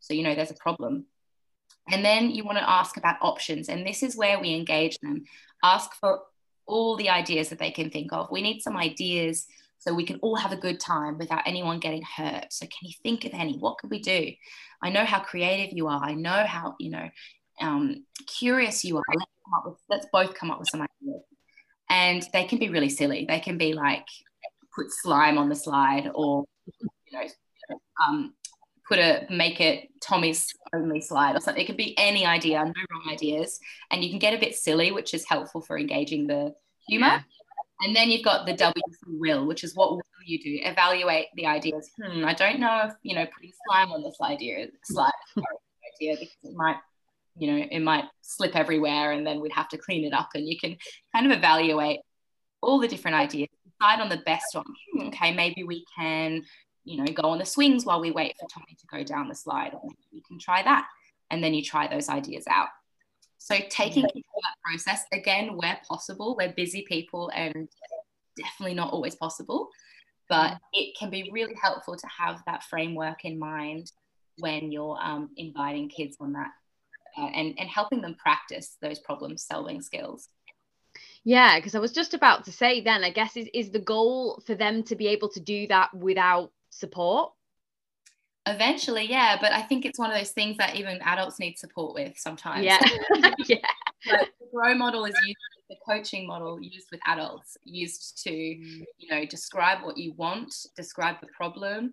So, 0.00 0.14
you 0.14 0.22
know, 0.22 0.34
there's 0.34 0.50
a 0.50 0.54
problem. 0.54 1.06
And 1.90 2.04
then 2.04 2.30
you 2.30 2.44
want 2.44 2.58
to 2.58 2.68
ask 2.68 2.96
about 2.96 3.16
options. 3.20 3.68
And 3.68 3.86
this 3.86 4.02
is 4.02 4.16
where 4.16 4.40
we 4.40 4.54
engage 4.54 4.98
them. 5.00 5.24
Ask 5.62 5.94
for 5.94 6.20
all 6.66 6.96
the 6.96 7.08
ideas 7.08 7.48
that 7.48 7.58
they 7.58 7.70
can 7.70 7.90
think 7.90 8.12
of. 8.12 8.30
We 8.30 8.42
need 8.42 8.60
some 8.60 8.76
ideas 8.76 9.46
so 9.78 9.94
we 9.94 10.04
can 10.04 10.18
all 10.22 10.36
have 10.36 10.52
a 10.52 10.56
good 10.56 10.80
time 10.80 11.18
without 11.18 11.42
anyone 11.46 11.78
getting 11.78 12.02
hurt. 12.02 12.52
So, 12.52 12.66
can 12.66 12.88
you 12.88 12.94
think 13.02 13.24
of 13.24 13.32
any? 13.32 13.58
What 13.58 13.78
could 13.78 13.90
we 13.90 14.00
do? 14.00 14.32
I 14.82 14.90
know 14.90 15.04
how 15.04 15.20
creative 15.20 15.76
you 15.76 15.88
are. 15.88 16.02
I 16.02 16.14
know 16.14 16.44
how, 16.44 16.74
you 16.78 16.90
know, 16.90 17.08
um, 17.60 18.04
curious 18.26 18.84
you 18.84 18.96
are. 18.96 19.04
Let's, 19.14 19.30
with, 19.64 19.76
let's 19.88 20.06
both 20.12 20.34
come 20.34 20.50
up 20.50 20.58
with 20.58 20.68
some 20.70 20.82
ideas. 20.82 21.22
And 21.90 22.26
they 22.32 22.44
can 22.44 22.58
be 22.58 22.68
really 22.68 22.90
silly. 22.90 23.24
They 23.26 23.40
can 23.40 23.56
be 23.58 23.72
like 23.72 24.06
put 24.74 24.86
slime 24.90 25.38
on 25.38 25.48
the 25.48 25.56
slide 25.56 26.10
or, 26.14 26.44
you 26.80 26.88
know, 27.12 27.78
um, 28.06 28.34
put 28.86 28.98
a 28.98 29.26
make 29.30 29.60
it 29.60 29.88
Tommy's 30.02 30.46
only 30.74 31.00
slide 31.00 31.36
or 31.36 31.40
something. 31.40 31.62
It 31.62 31.66
could 31.66 31.76
be 31.76 31.96
any 31.98 32.26
idea, 32.26 32.64
no 32.64 32.72
wrong 32.90 33.02
ideas. 33.10 33.58
And 33.90 34.02
you 34.02 34.10
can 34.10 34.18
get 34.18 34.34
a 34.34 34.38
bit 34.38 34.54
silly, 34.54 34.92
which 34.92 35.14
is 35.14 35.26
helpful 35.26 35.60
for 35.60 35.78
engaging 35.78 36.26
the 36.26 36.54
humor. 36.88 37.06
Yeah. 37.06 37.22
And 37.80 37.94
then 37.94 38.10
you've 38.10 38.24
got 38.24 38.44
the 38.44 38.54
W 38.54 38.82
for 39.00 39.10
will, 39.18 39.46
which 39.46 39.62
is 39.62 39.74
what 39.74 39.92
will 39.92 40.02
you 40.24 40.40
do? 40.42 40.58
Evaluate 40.62 41.26
the 41.36 41.46
ideas. 41.46 41.90
Hmm, 42.02 42.24
I 42.24 42.34
don't 42.34 42.58
know 42.58 42.86
if 42.86 42.94
you 43.02 43.14
know 43.14 43.24
putting 43.26 43.52
slime 43.66 43.92
on 43.92 44.02
this 44.02 44.16
idea 44.20 44.66
slide 44.84 45.12
idea 46.00 46.16
because 46.18 46.36
it 46.42 46.54
might 46.54 46.76
you 47.38 47.50
know 47.50 47.66
it 47.70 47.80
might 47.80 48.04
slip 48.22 48.56
everywhere 48.56 49.12
and 49.12 49.26
then 49.26 49.40
we'd 49.40 49.52
have 49.52 49.68
to 49.68 49.78
clean 49.78 50.04
it 50.04 50.12
up 50.12 50.28
and 50.34 50.48
you 50.48 50.58
can 50.58 50.76
kind 51.14 51.30
of 51.30 51.36
evaluate 51.36 52.00
all 52.60 52.78
the 52.78 52.88
different 52.88 53.16
ideas 53.16 53.48
decide 53.64 54.00
on 54.00 54.08
the 54.08 54.22
best 54.24 54.46
one. 54.54 54.64
Hmm, 54.92 55.08
okay 55.08 55.32
maybe 55.32 55.64
we 55.64 55.84
can 55.96 56.42
you 56.84 56.98
know 56.98 57.12
go 57.12 57.28
on 57.30 57.38
the 57.38 57.44
swings 57.44 57.84
while 57.84 58.00
we 58.00 58.10
wait 58.10 58.34
for 58.38 58.48
tommy 58.52 58.76
to 58.78 58.86
go 58.86 59.04
down 59.04 59.28
the 59.28 59.34
slide 59.34 59.72
or 59.74 59.80
maybe 59.84 60.08
we 60.12 60.22
can 60.26 60.38
try 60.38 60.62
that. 60.62 60.86
And 61.30 61.44
then 61.44 61.52
you 61.52 61.62
try 61.62 61.86
those 61.86 62.08
ideas 62.08 62.44
out. 62.48 62.68
So 63.36 63.54
taking 63.68 64.02
that 64.02 64.12
process 64.64 65.04
again 65.12 65.56
where 65.56 65.78
possible 65.86 66.36
we're 66.38 66.52
busy 66.54 66.84
people 66.88 67.30
and 67.34 67.68
definitely 68.36 68.74
not 68.74 68.92
always 68.92 69.14
possible 69.14 69.68
but 70.28 70.52
mm. 70.52 70.58
it 70.72 70.96
can 70.96 71.10
be 71.10 71.30
really 71.32 71.56
helpful 71.60 71.96
to 71.96 72.06
have 72.06 72.42
that 72.46 72.62
framework 72.64 73.24
in 73.24 73.38
mind 73.38 73.90
when 74.38 74.70
you're 74.70 74.98
um, 75.02 75.30
inviting 75.36 75.88
kids 75.88 76.16
on 76.20 76.32
that 76.32 76.50
uh, 77.18 77.26
and, 77.26 77.54
and 77.58 77.68
helping 77.68 78.00
them 78.00 78.14
practice 78.14 78.76
those 78.80 78.98
problem 78.98 79.36
solving 79.36 79.82
skills. 79.82 80.28
Yeah, 81.24 81.58
because 81.58 81.74
I 81.74 81.78
was 81.78 81.92
just 81.92 82.14
about 82.14 82.44
to 82.44 82.52
say 82.52 82.80
then, 82.80 83.04
I 83.04 83.10
guess, 83.10 83.36
is, 83.36 83.48
is 83.52 83.70
the 83.70 83.78
goal 83.78 84.42
for 84.46 84.54
them 84.54 84.82
to 84.84 84.96
be 84.96 85.08
able 85.08 85.28
to 85.30 85.40
do 85.40 85.66
that 85.68 85.92
without 85.94 86.52
support? 86.70 87.32
Eventually, 88.46 89.04
yeah, 89.10 89.36
but 89.38 89.52
I 89.52 89.60
think 89.60 89.84
it's 89.84 89.98
one 89.98 90.10
of 90.10 90.16
those 90.16 90.30
things 90.30 90.56
that 90.56 90.76
even 90.76 90.98
adults 91.02 91.38
need 91.38 91.58
support 91.58 91.94
with 91.94 92.16
sometimes. 92.16 92.64
Yeah, 92.64 92.78
yeah. 93.46 93.56
But 94.08 94.28
the 94.40 94.46
grow 94.54 94.74
model 94.74 95.04
is 95.04 95.14
used, 95.26 95.36
the 95.68 95.76
coaching 95.86 96.26
model 96.26 96.58
used 96.60 96.86
with 96.90 97.00
adults, 97.06 97.58
used 97.64 98.22
to, 98.24 98.30
mm. 98.30 98.84
you 98.96 99.10
know, 99.10 99.26
describe 99.26 99.84
what 99.84 99.98
you 99.98 100.14
want, 100.14 100.54
describe 100.76 101.16
the 101.20 101.26
problem, 101.26 101.92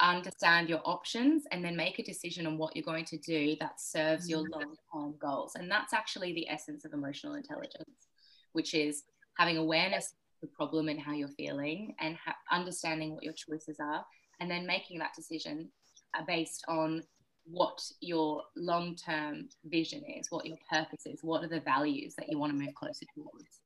understand 0.00 0.68
your 0.68 0.80
options, 0.84 1.44
and 1.52 1.64
then 1.64 1.76
make 1.76 1.98
a 1.98 2.04
decision 2.04 2.46
on 2.46 2.58
what 2.58 2.74
you're 2.74 2.84
going 2.84 3.04
to 3.06 3.18
do 3.18 3.56
that 3.60 3.80
serves 3.80 4.28
your 4.28 4.40
mm. 4.40 4.50
long-term 4.50 5.14
goals. 5.20 5.52
And 5.54 5.70
that's 5.70 5.92
actually 5.92 6.32
the 6.32 6.48
essence 6.48 6.84
of 6.84 6.92
emotional 6.92 7.34
intelligence, 7.34 8.08
which 8.52 8.74
is 8.74 9.04
having 9.38 9.56
awareness 9.56 10.06
of 10.06 10.48
the 10.48 10.54
problem 10.56 10.88
and 10.88 11.00
how 11.00 11.12
you're 11.12 11.28
feeling, 11.28 11.94
and 12.00 12.16
ha- 12.16 12.36
understanding 12.50 13.14
what 13.14 13.24
your 13.24 13.34
choices 13.34 13.78
are, 13.80 14.04
and 14.40 14.50
then 14.50 14.66
making 14.66 14.98
that 14.98 15.14
decision 15.14 15.68
based 16.26 16.64
on 16.68 17.02
what 17.46 17.80
your 18.00 18.42
long 18.56 18.96
term 18.96 19.48
vision 19.64 20.02
is, 20.18 20.30
what 20.30 20.46
your 20.46 20.56
purpose 20.70 21.06
is, 21.06 21.22
what 21.22 21.44
are 21.44 21.48
the 21.48 21.60
values 21.60 22.14
that 22.16 22.30
you 22.30 22.38
want 22.38 22.52
to 22.52 22.58
move 22.58 22.74
closer 22.74 23.04
towards. 23.14 23.60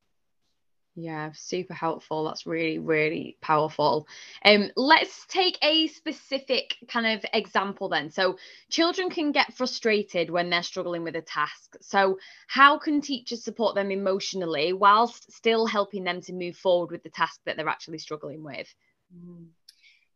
Yeah, 1.01 1.31
super 1.33 1.75
helpful. 1.75 2.25
That's 2.25 2.45
really, 2.45 2.81
really 2.81 3.37
powerful. 3.41 4.09
Um, 4.45 4.73
let's 4.75 5.27
take 5.27 5.57
a 5.63 5.87
specific 5.87 6.77
kind 6.89 7.07
of 7.07 7.25
example 7.33 7.89
then. 7.89 8.11
So, 8.11 8.37
children 8.69 9.09
can 9.09 9.31
get 9.31 9.55
frustrated 9.55 10.29
when 10.29 10.51
they're 10.51 10.65
struggling 10.65 11.05
with 11.05 11.15
a 11.15 11.23
task. 11.23 11.77
So, 11.81 12.19
how 12.49 12.79
can 12.79 13.01
teachers 13.01 13.45
support 13.45 13.77
them 13.77 13.93
emotionally 13.93 14.73
whilst 14.73 15.31
still 15.31 15.67
helping 15.67 16.03
them 16.03 16.21
to 16.23 16.33
move 16.33 16.57
forward 16.57 16.91
with 16.91 17.05
the 17.05 17.11
task 17.11 17.39
that 17.47 17.57
they're 17.57 17.69
actually 17.69 17.99
struggling 17.99 18.43
with? 18.43 18.67
Mm. 19.17 19.51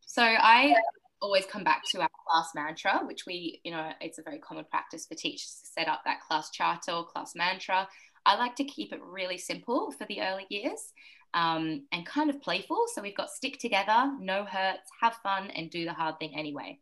So, 0.00 0.24
I 0.24 0.74
always 1.20 1.46
come 1.46 1.62
back 1.62 1.82
to 1.92 2.00
our 2.00 2.10
class 2.26 2.48
mantra, 2.56 3.02
which 3.06 3.24
we, 3.24 3.60
you 3.62 3.70
know, 3.70 3.92
it's 4.00 4.18
a 4.18 4.22
very 4.22 4.40
common 4.40 4.64
practice 4.68 5.06
for 5.06 5.14
teachers 5.14 5.60
to 5.62 5.80
set 5.80 5.86
up 5.86 6.02
that 6.06 6.22
class 6.22 6.50
charter 6.50 6.90
or 6.90 7.06
class 7.06 7.36
mantra. 7.36 7.86
I 8.24 8.36
like 8.36 8.56
to 8.56 8.64
keep 8.64 8.92
it 8.92 9.00
really 9.02 9.38
simple 9.38 9.92
for 9.92 10.04
the 10.06 10.20
early 10.22 10.46
years 10.48 10.92
um, 11.34 11.84
and 11.92 12.06
kind 12.06 12.30
of 12.30 12.40
playful. 12.40 12.84
So 12.94 13.02
we've 13.02 13.16
got 13.16 13.30
stick 13.30 13.58
together, 13.58 14.12
no 14.20 14.44
hurts, 14.44 14.90
have 15.00 15.14
fun, 15.22 15.50
and 15.50 15.70
do 15.70 15.84
the 15.84 15.92
hard 15.92 16.18
thing 16.18 16.36
anyway. 16.36 16.78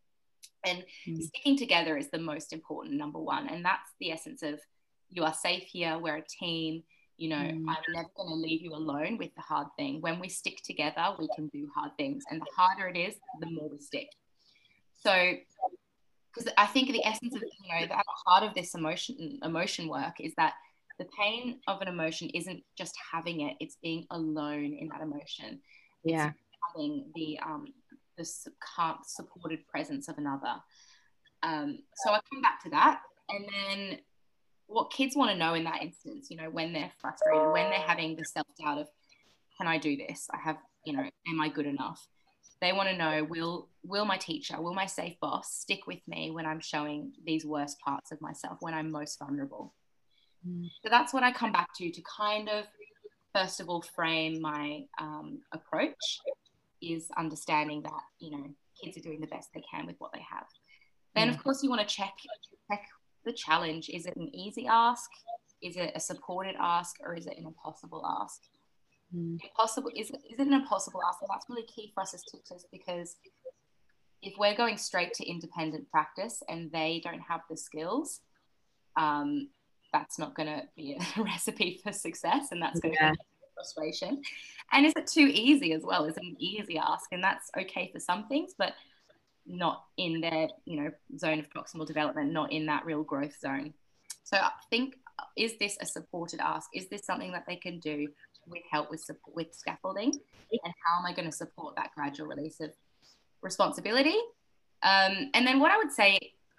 And 0.65 0.85
mm. 1.09 1.23
sticking 1.23 1.57
together 1.57 1.97
is 1.97 2.11
the 2.11 2.19
most 2.19 2.53
important, 2.53 2.97
number 2.97 3.19
one. 3.19 3.49
And 3.49 3.65
that's 3.65 3.91
the 4.01 4.13
essence 4.13 4.43
of 4.43 4.61
you 5.09 5.25
are 5.25 5.35
safe 5.35 5.65
here, 5.65 5.99
we're 5.99 6.17
a 6.17 6.25
team. 6.27 6.83
You 7.17 7.31
know, 7.31 7.37
mm. 7.37 7.65
I'm 7.69 7.93
never 7.93 8.09
going 8.17 8.29
to 8.31 8.35
leave 8.35 8.63
you 8.63 8.73
alone 8.73 9.19
with 9.19 9.35
the 9.35 9.43
hard 9.43 9.69
thing. 9.79 10.01
When 10.01 10.21
we 10.21 10.29
stick 10.29 10.63
together, 10.65 11.15
we 11.19 11.29
can 11.35 11.49
do 11.49 11.69
hard 11.75 11.93
things. 11.99 12.25
And 12.31 12.41
the 12.41 12.47
harder 12.57 12.89
it 12.89 12.97
is, 12.97 13.15
the 13.41 13.51
more 13.51 13.69
we 13.69 13.79
stick. 13.79 14.09
So, 15.03 15.35
because 16.35 16.51
I 16.57 16.67
think 16.67 16.93
the 16.93 17.05
essence 17.05 17.35
of 17.35 17.43
you 17.43 17.75
know 17.75 17.87
the 17.87 18.03
heart 18.25 18.45
of 18.45 18.55
this 18.55 18.75
emotion 18.75 19.39
emotion 19.43 19.89
work 19.89 20.21
is 20.21 20.33
that 20.37 20.55
the 21.01 21.07
pain 21.19 21.59
of 21.67 21.81
an 21.81 21.89
emotion 21.89 22.29
isn't 22.35 22.63
just 22.77 22.95
having 23.13 23.41
it; 23.41 23.57
it's 23.59 23.79
being 23.83 24.07
alone 24.11 24.77
in 24.79 24.89
that 24.89 25.01
emotion. 25.01 25.61
Yeah, 26.05 26.29
it's 26.29 26.59
having 26.75 27.11
the 27.15 27.41
um 27.45 27.67
the 28.19 28.27
supported 29.05 29.67
presence 29.67 30.09
of 30.09 30.19
another. 30.19 30.57
Um, 31.43 31.79
so 31.97 32.11
I 32.11 32.21
come 32.31 32.43
back 32.43 32.63
to 32.65 32.71
that, 32.71 33.01
and 33.31 33.47
then 33.49 33.99
what 34.67 34.93
kids 34.93 35.17
want 35.17 35.31
to 35.31 35.37
know 35.37 35.55
in 35.55 35.65
that 35.65 35.83
instance, 35.83 36.29
you 36.31 36.37
know, 36.37 36.51
when 36.51 36.73
they're 36.73 36.93
frustrated, 37.01 37.51
when 37.51 37.71
they're 37.71 37.81
having 37.81 38.15
the 38.15 38.25
self 38.25 38.47
doubt 38.63 38.79
of, 38.79 38.89
can 39.59 39.67
I 39.67 39.79
do 39.79 39.97
this? 39.97 40.29
I 40.33 40.37
have, 40.39 40.59
you 40.85 40.93
know, 40.93 41.03
am 41.03 41.41
I 41.41 41.49
good 41.49 41.67
enough? 41.67 42.07
They 42.61 42.75
want 42.75 42.91
to 42.91 42.97
know 42.97 43.25
will 43.25 43.71
will 43.83 44.05
my 44.05 44.19
teacher, 44.19 44.61
will 44.61 44.75
my 44.75 44.85
safe 44.85 45.17
boss 45.19 45.51
stick 45.51 45.87
with 45.87 46.07
me 46.07 46.31
when 46.31 46.45
I'm 46.45 46.61
showing 46.61 47.15
these 47.25 47.47
worst 47.47 47.81
parts 47.81 48.13
of 48.13 48.21
myself, 48.21 48.59
when 48.61 48.75
I'm 48.75 48.91
most 48.91 49.19
vulnerable? 49.19 49.73
So 50.83 50.89
that's 50.89 51.13
what 51.13 51.23
I 51.23 51.33
come 51.33 51.53
back 51.53 51.69
to 51.77 51.91
to 51.91 52.03
kind 52.03 52.49
of 52.49 52.65
first 53.35 53.61
of 53.61 53.69
all 53.69 53.83
frame 53.83 54.41
my 54.41 54.85
um, 54.99 55.41
approach 55.53 56.21
is 56.83 57.09
understanding 57.17 57.83
that 57.83 58.03
you 58.19 58.31
know 58.31 58.45
kids 58.83 58.97
are 58.97 59.03
doing 59.03 59.21
the 59.21 59.27
best 59.27 59.51
they 59.55 59.63
can 59.71 59.87
with 59.87 59.97
what 59.99 60.13
they 60.13 60.25
have. 60.31 60.47
Then 61.15 61.29
of 61.29 61.43
course 61.43 61.63
you 61.63 61.69
want 61.69 61.87
to 61.87 61.95
check 61.95 62.13
check 62.71 62.83
the 63.25 63.33
challenge. 63.33 63.91
Is 63.91 64.07
it 64.07 64.17
an 64.17 64.35
easy 64.35 64.67
ask? 64.67 65.11
Is 65.63 65.77
it 65.77 65.93
a 65.95 66.01
supported 66.01 66.55
ask 66.59 66.97
or 67.05 67.15
is 67.15 67.27
it 67.27 67.37
an 67.37 67.47
impossible 67.47 68.05
ask? 68.23 68.41
Mm. 69.15 69.39
Impossible 69.43 69.91
is 69.95 70.11
is 70.11 70.39
it 70.39 70.47
an 70.47 70.55
impossible 70.55 71.01
ask? 71.07 71.19
And 71.21 71.29
that's 71.31 71.47
really 71.49 71.67
key 71.67 71.93
for 71.95 72.03
us 72.03 72.15
as 72.15 72.23
teachers 72.23 72.65
because 72.73 73.17
if 74.23 74.35
we're 74.39 74.57
going 74.57 74.77
straight 74.77 75.15
to 75.15 75.29
independent 75.29 75.91
practice 75.91 76.43
and 76.49 76.71
they 76.73 77.01
don't 77.03 77.21
have 77.21 77.41
the 77.49 77.57
skills, 77.57 78.21
um, 78.97 79.49
that's 79.93 80.19
not 80.19 80.35
going 80.35 80.49
to 80.49 80.63
be 80.77 80.99
a 80.99 81.23
recipe 81.23 81.81
for 81.83 81.93
success, 81.93 82.49
and 82.51 82.61
that's 82.63 82.81
going 82.81 82.95
to 82.95 83.01
yeah. 83.01 83.13
be 83.13 83.19
frustration. 83.55 84.23
And 84.73 84.87
is 84.87 84.93
it 84.97 85.07
too 85.07 85.31
easy 85.33 85.73
as 85.73 85.83
well? 85.83 86.05
Is 86.05 86.17
it 86.17 86.23
an 86.23 86.37
easy 86.39 86.79
ask? 86.79 87.13
And 87.13 87.23
that's 87.23 87.51
okay 87.59 87.91
for 87.93 88.01
some 88.01 88.27
things, 88.29 88.55
but 88.57 88.75
not 89.47 89.85
in 89.97 90.21
their 90.21 90.49
you 90.65 90.81
know 90.81 90.91
zone 91.19 91.41
of 91.41 91.51
proximal 91.51 91.87
development, 91.87 92.33
not 92.33 92.53
in 92.53 92.67
that 92.67 92.85
real 92.85 93.03
growth 93.03 93.39
zone. 93.41 93.75
So 94.23 94.37
I 94.37 94.51
think 94.71 94.95
is 95.37 95.59
this 95.59 95.77
a 95.81 95.87
supported 95.87 96.41
ask? 96.41 96.71
Is 96.75 96.89
this 96.89 97.05
something 97.05 97.33
that 97.33 97.45
they 97.47 97.57
can 97.57 97.79
do 97.79 98.09
with 98.47 98.63
help 98.71 98.91
with 98.91 99.01
support, 99.01 99.37
with 99.37 99.55
scaffolding? 99.55 100.13
And 100.51 100.75
how 100.85 100.99
am 100.99 101.07
I 101.07 101.13
going 101.13 101.29
to 101.29 101.37
support 101.37 101.77
that 101.77 101.91
gradual 101.95 102.27
release 102.27 102.61
of 102.61 102.71
responsibility? 103.43 104.17
Um, 104.83 105.31
and 105.35 105.47
then 105.47 105.61
what 105.61 105.71
I 105.71 105.77
would 105.77 105.93
say 105.93 106.19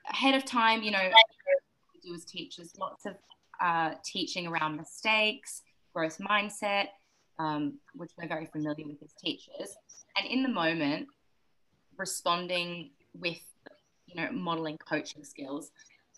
ahead 0.09 0.35
of 0.35 0.45
time, 0.45 0.83
you 0.83 0.91
know, 0.91 1.09
do 2.03 2.13
as 2.13 2.25
teachers 2.25 2.73
lots 2.79 3.05
of 3.05 3.15
uh, 3.61 3.91
teaching 4.03 4.47
around 4.47 4.77
mistakes, 4.77 5.61
growth 5.93 6.17
mindset, 6.19 6.87
um, 7.39 7.79
which 7.95 8.11
we're 8.17 8.27
very 8.27 8.47
familiar 8.47 8.85
with 8.87 9.01
as 9.03 9.13
teachers, 9.13 9.75
and 10.17 10.27
in 10.29 10.43
the 10.43 10.49
moment, 10.49 11.07
responding 11.97 12.91
with 13.13 13.39
you 14.07 14.15
know 14.15 14.31
modeling 14.31 14.77
coaching 14.87 15.23
skills 15.23 15.71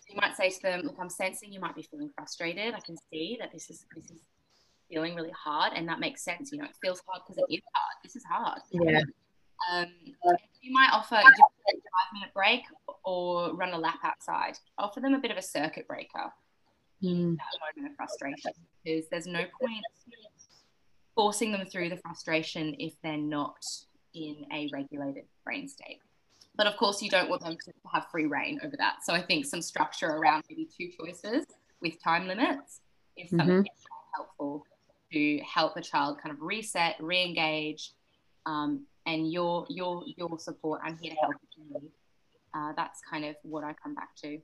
you 0.08 0.16
might 0.16 0.36
say 0.36 0.50
to 0.50 0.62
them, 0.62 0.82
look, 0.82 0.96
I'm 1.00 1.10
sensing 1.10 1.52
you 1.52 1.60
might 1.60 1.74
be 1.74 1.82
feeling 1.82 2.10
frustrated. 2.14 2.74
I 2.74 2.80
can 2.80 2.96
see 3.10 3.36
that 3.40 3.52
this 3.52 3.70
is 3.70 3.86
this 3.96 4.10
is 4.10 4.20
feeling 4.90 5.14
really 5.14 5.32
hard, 5.32 5.72
and 5.74 5.88
that 5.88 6.00
makes 6.00 6.22
sense. 6.22 6.52
You 6.52 6.58
know, 6.58 6.64
it 6.64 6.76
feels 6.82 7.00
hard 7.06 7.22
because 7.26 7.42
it 7.48 7.54
is 7.54 7.62
hard. 7.74 7.96
This 8.02 8.16
is 8.16 8.24
hard. 8.24 8.60
Yeah. 8.70 9.00
Um, 9.72 9.86
you 10.60 10.72
might 10.72 10.90
offer 10.92 11.16
a 11.16 11.22
five 11.22 12.12
minute 12.12 12.34
break 12.34 12.62
or 13.04 13.54
run 13.54 13.72
a 13.72 13.78
lap 13.78 13.98
outside. 14.02 14.58
Offer 14.78 15.00
them 15.00 15.14
a 15.14 15.18
bit 15.18 15.30
of 15.30 15.36
a 15.36 15.42
circuit 15.42 15.86
breaker 15.86 16.32
mm. 17.02 17.36
that 17.36 17.76
moment 17.76 17.92
of 17.92 17.96
frustration 17.96 18.52
because 18.82 19.04
there's 19.10 19.26
no 19.26 19.40
point 19.60 19.84
forcing 21.14 21.52
them 21.52 21.64
through 21.66 21.88
the 21.88 21.96
frustration 21.96 22.74
if 22.78 22.94
they're 23.02 23.16
not 23.16 23.62
in 24.14 24.44
a 24.52 24.68
regulated 24.72 25.24
brain 25.44 25.68
state. 25.68 26.00
But 26.56 26.66
of 26.66 26.76
course, 26.76 27.02
you 27.02 27.10
don't 27.10 27.28
want 27.28 27.42
them 27.42 27.56
to 27.64 27.72
have 27.92 28.06
free 28.10 28.26
rein 28.26 28.60
over 28.64 28.76
that. 28.76 29.04
So 29.04 29.12
I 29.12 29.22
think 29.22 29.44
some 29.44 29.62
structure 29.62 30.06
around 30.06 30.44
maybe 30.48 30.66
two 30.66 30.88
choices 30.98 31.46
with 31.80 32.02
time 32.02 32.28
limits 32.28 32.80
is 33.16 33.30
something 33.30 33.48
mm-hmm. 33.48 34.14
helpful 34.14 34.64
to 35.12 35.38
help 35.38 35.76
a 35.76 35.80
child 35.80 36.18
kind 36.22 36.34
of 36.34 36.40
reset, 36.40 36.96
re-engage, 37.00 37.92
um, 38.46 38.86
and 39.06 39.30
your 39.30 39.66
your 39.68 40.02
your 40.16 40.38
support. 40.38 40.80
I'm 40.84 40.98
here 40.98 41.12
to 41.12 41.20
help 41.20 41.34
you. 41.56 41.90
Uh, 42.54 42.72
that's 42.76 43.00
kind 43.10 43.24
of 43.24 43.36
what 43.42 43.64
I 43.64 43.74
come 43.82 43.94
back 43.94 44.14
to. 44.22 44.38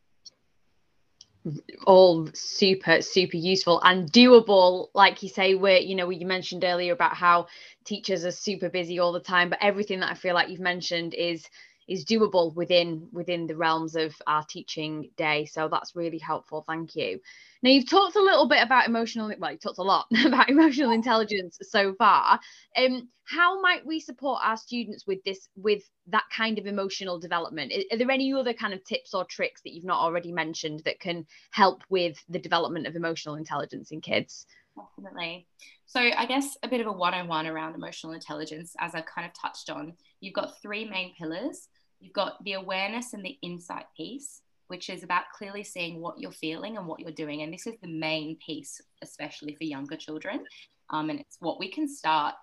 All 1.87 2.29
super 2.35 3.01
super 3.01 3.37
useful 3.37 3.81
and 3.83 4.11
doable. 4.13 4.89
Like 4.95 5.23
you 5.23 5.29
say, 5.29 5.55
where 5.55 5.79
you 5.79 5.95
know 5.95 6.11
you 6.11 6.27
mentioned 6.27 6.65
earlier 6.65 6.93
about 6.93 7.17
how 7.17 7.47
teachers 7.85 8.25
are 8.25 8.33
super 8.33 8.69
busy 8.69 8.99
all 8.99 9.13
the 9.13 9.21
time, 9.21 9.49
but 9.49 9.59
everything 9.63 10.01
that 10.01 10.11
I 10.11 10.15
feel 10.15 10.35
like 10.35 10.49
you've 10.49 10.61
mentioned 10.61 11.15
is 11.15 11.49
is 11.91 12.05
doable 12.05 12.55
within 12.55 13.09
within 13.13 13.47
the 13.47 13.57
realms 13.57 13.97
of 13.97 14.15
our 14.27 14.45
teaching 14.45 15.11
day 15.17 15.45
so 15.45 15.69
that's 15.69 15.97
really 15.97 16.19
helpful 16.19 16.65
thank 16.67 16.95
you 16.95 17.19
now 17.63 17.71
you've 17.71 17.89
talked 17.89 18.17
a 18.17 18.23
little 18.23 18.49
bit 18.49 18.63
about 18.63 18.87
emotional 18.87 19.33
well 19.39 19.53
you 19.53 19.59
talked 19.59 19.79
a 19.79 19.83
lot 19.83 20.07
about 20.27 20.49
emotional 20.49 20.91
intelligence 20.91 21.59
so 21.63 21.95
far 21.95 22.39
um 22.77 23.09
how 23.25 23.61
might 23.61 23.87
we 23.87 24.01
support 24.01 24.41
our 24.45 24.57
students 24.57 25.07
with 25.07 25.23
this 25.25 25.49
with 25.57 25.83
that 26.07 26.25
kind 26.35 26.59
of 26.59 26.67
emotional 26.67 27.19
development 27.19 27.73
are, 27.73 27.95
are 27.95 27.99
there 27.99 28.11
any 28.11 28.33
other 28.33 28.53
kind 28.53 28.75
of 28.75 28.83
tips 28.85 29.15
or 29.15 29.25
tricks 29.25 29.61
that 29.63 29.73
you've 29.73 29.85
not 29.85 30.01
already 30.01 30.33
mentioned 30.33 30.83
that 30.85 31.01
can 31.01 31.27
help 31.51 31.83
with 31.89 32.17
the 32.29 32.39
development 32.39 32.87
of 32.87 32.97
emotional 32.97 33.37
intelligence 33.37 33.91
in 33.91 34.01
kids 34.01 34.47
definitely 34.77 35.47
so 35.91 35.99
I 35.99 36.25
guess 36.25 36.57
a 36.63 36.69
bit 36.69 36.81
of 36.81 36.87
a 36.87 36.93
one-on-one 36.93 37.49
around 37.49 37.75
emotional 37.75 38.13
intelligence, 38.13 38.77
as 38.79 38.95
I've 38.95 39.07
kind 39.07 39.27
of 39.27 39.33
touched 39.35 39.71
on. 39.71 39.95
You've 40.21 40.35
got 40.35 40.63
three 40.63 40.89
main 40.89 41.17
pillars. 41.17 41.67
You've 41.99 42.13
got 42.13 42.43
the 42.45 42.53
awareness 42.53 43.13
and 43.13 43.25
the 43.25 43.37
insight 43.43 43.87
piece, 43.97 44.41
which 44.71 44.89
is 44.89 45.03
about 45.03 45.25
clearly 45.37 45.65
seeing 45.65 46.01
what 46.01 46.19
you're 46.19 46.33
feeling 46.33 46.77
and 46.77 46.87
what 46.87 47.01
you're 47.01 47.11
doing. 47.13 47.43
And 47.43 47.53
this 47.53 47.67
is 47.67 47.75
the 47.83 47.89
main 47.89 48.37
piece, 48.45 48.81
especially 49.03 49.55
for 49.57 49.65
younger 49.65 49.97
children. 49.97 50.45
Um, 50.91 51.11
and 51.11 51.21
it's 51.21 51.37
what 51.41 51.59
we 51.59 51.71
can 51.71 51.89
start 51.89 52.35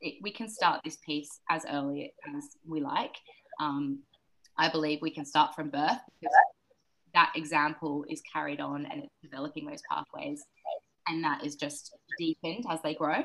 it, 0.00 0.14
we 0.22 0.30
can 0.30 0.48
start 0.48 0.80
this 0.84 0.98
piece 1.04 1.40
as 1.50 1.64
early 1.68 2.12
as 2.36 2.44
we 2.66 2.80
like. 2.80 3.16
Um, 3.58 4.00
I 4.56 4.68
believe 4.68 5.00
we 5.02 5.10
can 5.10 5.24
start 5.24 5.54
from 5.54 5.70
birth 5.70 5.98
that 7.14 7.32
example 7.34 8.04
is 8.08 8.22
carried 8.32 8.60
on 8.60 8.86
and 8.86 9.02
it's 9.02 9.14
developing 9.22 9.66
those 9.66 9.82
pathways, 9.90 10.44
and 11.06 11.22
that 11.24 11.44
is 11.44 11.56
just 11.56 11.94
deepened 12.18 12.64
as 12.70 12.80
they 12.82 12.94
grow. 12.94 13.22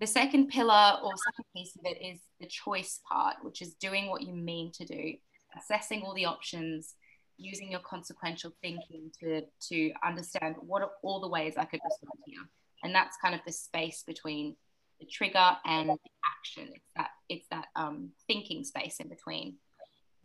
The 0.00 0.06
second 0.06 0.48
pillar 0.48 0.98
or 1.02 1.10
second 1.16 1.44
piece 1.54 1.76
of 1.76 1.82
it 1.84 2.04
is 2.04 2.20
the 2.40 2.46
choice 2.46 3.00
part, 3.10 3.36
which 3.42 3.62
is 3.62 3.74
doing 3.74 4.08
what 4.08 4.22
you 4.22 4.34
mean 4.34 4.72
to 4.72 4.84
do, 4.84 5.14
assessing 5.56 6.02
all 6.02 6.14
the 6.14 6.26
options, 6.26 6.94
using 7.36 7.70
your 7.70 7.80
consequential 7.80 8.52
thinking 8.62 9.10
to 9.20 9.42
to 9.68 9.92
understand 10.06 10.56
what 10.60 10.82
are 10.82 10.90
all 11.02 11.20
the 11.20 11.28
ways 11.28 11.54
I 11.56 11.64
could 11.64 11.80
respond 11.84 12.18
here. 12.26 12.42
And 12.82 12.94
that's 12.94 13.16
kind 13.16 13.34
of 13.34 13.40
the 13.46 13.52
space 13.52 14.04
between 14.06 14.56
the 15.00 15.06
trigger 15.06 15.56
and 15.64 15.90
the 15.90 15.98
action. 16.38 16.70
It's 16.74 16.90
that 16.96 17.10
it's 17.28 17.46
that 17.50 17.66
um, 17.76 18.10
thinking 18.26 18.64
space 18.64 18.96
in 19.00 19.08
between. 19.08 19.56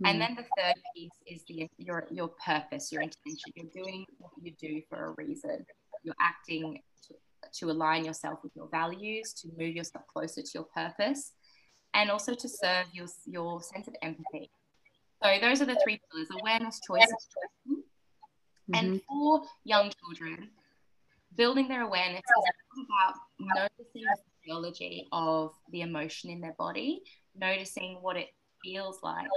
Mm. 0.03 0.09
And 0.09 0.21
then 0.21 0.35
the 0.35 0.45
third 0.57 0.75
piece 0.95 1.11
is 1.27 1.43
the 1.47 1.67
your 1.77 2.07
your 2.11 2.29
purpose, 2.45 2.91
your 2.91 3.01
intention. 3.01 3.51
You're 3.55 3.83
doing 3.83 4.05
what 4.17 4.31
you 4.41 4.53
do 4.59 4.81
for 4.89 5.05
a 5.05 5.25
reason. 5.25 5.65
You're 6.03 6.15
acting 6.21 6.79
to, 7.07 7.15
to 7.59 7.71
align 7.71 8.05
yourself 8.05 8.39
with 8.43 8.53
your 8.55 8.69
values, 8.69 9.33
to 9.41 9.49
move 9.57 9.75
yourself 9.75 10.05
closer 10.07 10.41
to 10.41 10.49
your 10.53 10.63
purpose, 10.63 11.33
and 11.93 12.09
also 12.09 12.33
to 12.33 12.49
serve 12.49 12.85
your 12.93 13.07
your 13.25 13.61
sense 13.61 13.87
of 13.87 13.95
empathy. 14.01 14.49
So 15.23 15.35
those 15.41 15.61
are 15.61 15.65
the 15.65 15.79
three 15.83 15.99
pillars: 16.11 16.27
awareness, 16.41 16.79
choice, 16.85 17.11
mm-hmm. 17.67 18.73
and 18.73 19.01
for 19.07 19.43
young 19.63 19.91
children, 19.99 20.49
building 21.35 21.67
their 21.67 21.81
awareness 21.81 22.21
is 22.21 22.85
about 22.85 23.15
noticing 23.39 24.03
the 24.03 24.17
physiology 24.41 25.07
of 25.11 25.53
the 25.71 25.81
emotion 25.81 26.29
in 26.29 26.41
their 26.41 26.55
body, 26.57 27.01
noticing 27.35 27.97
what 28.01 28.15
it 28.15 28.29
feels 28.63 28.99
like 29.03 29.27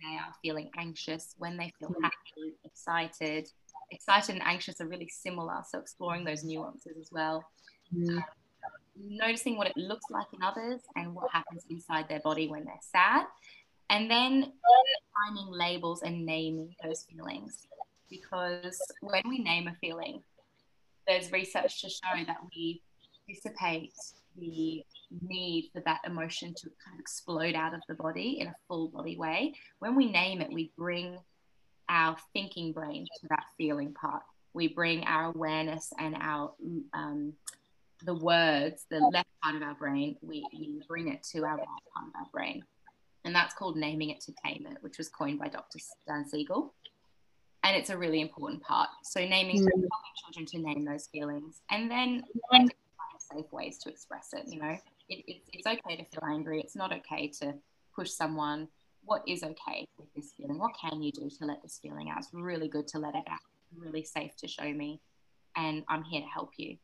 when 0.00 0.12
they 0.12 0.16
are 0.16 0.32
feeling 0.42 0.70
anxious, 0.76 1.34
when 1.38 1.56
they 1.56 1.72
feel 1.78 1.94
happy, 2.02 2.54
excited. 2.64 3.48
Excited 3.90 4.36
and 4.36 4.42
anxious 4.46 4.80
are 4.80 4.88
really 4.88 5.08
similar, 5.08 5.62
so 5.68 5.78
exploring 5.78 6.24
those 6.24 6.44
nuances 6.44 6.96
as 6.98 7.10
well. 7.12 7.44
Mm-hmm. 7.94 8.16
Um, 8.16 8.24
noticing 8.96 9.56
what 9.56 9.66
it 9.66 9.76
looks 9.76 10.06
like 10.10 10.26
in 10.32 10.42
others 10.42 10.80
and 10.96 11.14
what 11.14 11.30
happens 11.30 11.64
inside 11.68 12.08
their 12.08 12.20
body 12.20 12.48
when 12.48 12.64
they're 12.64 12.74
sad. 12.80 13.26
And 13.92 14.10
then 14.10 14.52
finding 15.14 15.52
labels 15.52 16.00
and 16.02 16.24
naming 16.24 16.74
those 16.82 17.02
feelings. 17.02 17.66
Because 18.08 18.80
when 19.02 19.22
we 19.28 19.38
name 19.38 19.68
a 19.68 19.74
feeling, 19.82 20.22
there's 21.06 21.30
research 21.30 21.82
to 21.82 21.90
show 21.90 22.24
that 22.26 22.38
we 22.54 22.80
dissipate 23.28 23.92
the 24.38 24.82
need 25.28 25.70
for 25.74 25.82
that 25.84 26.00
emotion 26.06 26.54
to 26.54 26.70
kind 26.84 26.94
of 26.94 27.00
explode 27.00 27.54
out 27.54 27.74
of 27.74 27.82
the 27.86 27.94
body 27.94 28.40
in 28.40 28.46
a 28.46 28.54
full 28.66 28.88
body 28.88 29.18
way. 29.18 29.52
When 29.78 29.94
we 29.94 30.10
name 30.10 30.40
it, 30.40 30.50
we 30.50 30.72
bring 30.78 31.18
our 31.90 32.16
thinking 32.32 32.72
brain 32.72 33.06
to 33.20 33.28
that 33.28 33.44
feeling 33.58 33.92
part. 33.92 34.22
We 34.54 34.68
bring 34.68 35.04
our 35.04 35.26
awareness 35.26 35.92
and 35.98 36.16
our 36.18 36.52
um, 36.94 37.34
the 38.04 38.14
words, 38.14 38.86
the 38.90 38.98
left 39.12 39.28
part 39.42 39.54
of 39.54 39.62
our 39.62 39.74
brain, 39.74 40.16
we, 40.22 40.44
we 40.52 40.80
bring 40.88 41.08
it 41.08 41.22
to 41.32 41.44
our 41.44 41.56
right 41.56 41.66
part 41.94 42.06
of 42.08 42.12
our 42.16 42.26
brain. 42.32 42.64
And 43.24 43.34
that's 43.34 43.54
called 43.54 43.76
naming 43.76 44.10
it 44.10 44.20
to 44.22 44.32
tame 44.44 44.66
it, 44.70 44.78
which 44.80 44.98
was 44.98 45.08
coined 45.08 45.38
by 45.38 45.48
Dr. 45.48 45.78
Dan 46.08 46.26
Siegel 46.28 46.74
and 47.64 47.76
it's 47.76 47.90
a 47.90 47.96
really 47.96 48.20
important 48.20 48.62
part. 48.62 48.88
So 49.04 49.20
naming 49.20 49.56
mm. 49.56 49.68
helping 49.68 49.88
children 50.24 50.46
to 50.46 50.58
name 50.58 50.84
those 50.84 51.06
feelings, 51.06 51.62
and 51.70 51.90
then 51.90 52.24
find 52.50 52.72
safe 53.18 53.52
ways 53.52 53.78
to 53.78 53.88
express 53.88 54.30
it. 54.32 54.44
You 54.46 54.60
know, 54.60 54.76
it, 55.08 55.24
it, 55.26 55.42
it's 55.52 55.66
okay 55.66 55.96
to 55.96 56.04
feel 56.04 56.28
angry. 56.28 56.60
It's 56.60 56.76
not 56.76 56.92
okay 56.92 57.28
to 57.40 57.54
push 57.94 58.10
someone. 58.10 58.68
What 59.04 59.22
is 59.26 59.42
okay 59.42 59.86
with 59.98 60.12
this 60.14 60.32
feeling? 60.36 60.58
What 60.58 60.72
can 60.80 61.02
you 61.02 61.12
do 61.12 61.28
to 61.38 61.44
let 61.44 61.62
this 61.62 61.78
feeling 61.82 62.10
out? 62.10 62.18
It's 62.18 62.28
really 62.32 62.68
good 62.68 62.86
to 62.88 62.98
let 62.98 63.14
it 63.14 63.24
out. 63.28 63.40
Really 63.76 64.04
safe 64.04 64.36
to 64.38 64.48
show 64.48 64.70
me, 64.72 65.00
and 65.56 65.84
I'm 65.88 66.02
here 66.02 66.20
to 66.20 66.26
help 66.26 66.50
you. 66.56 66.76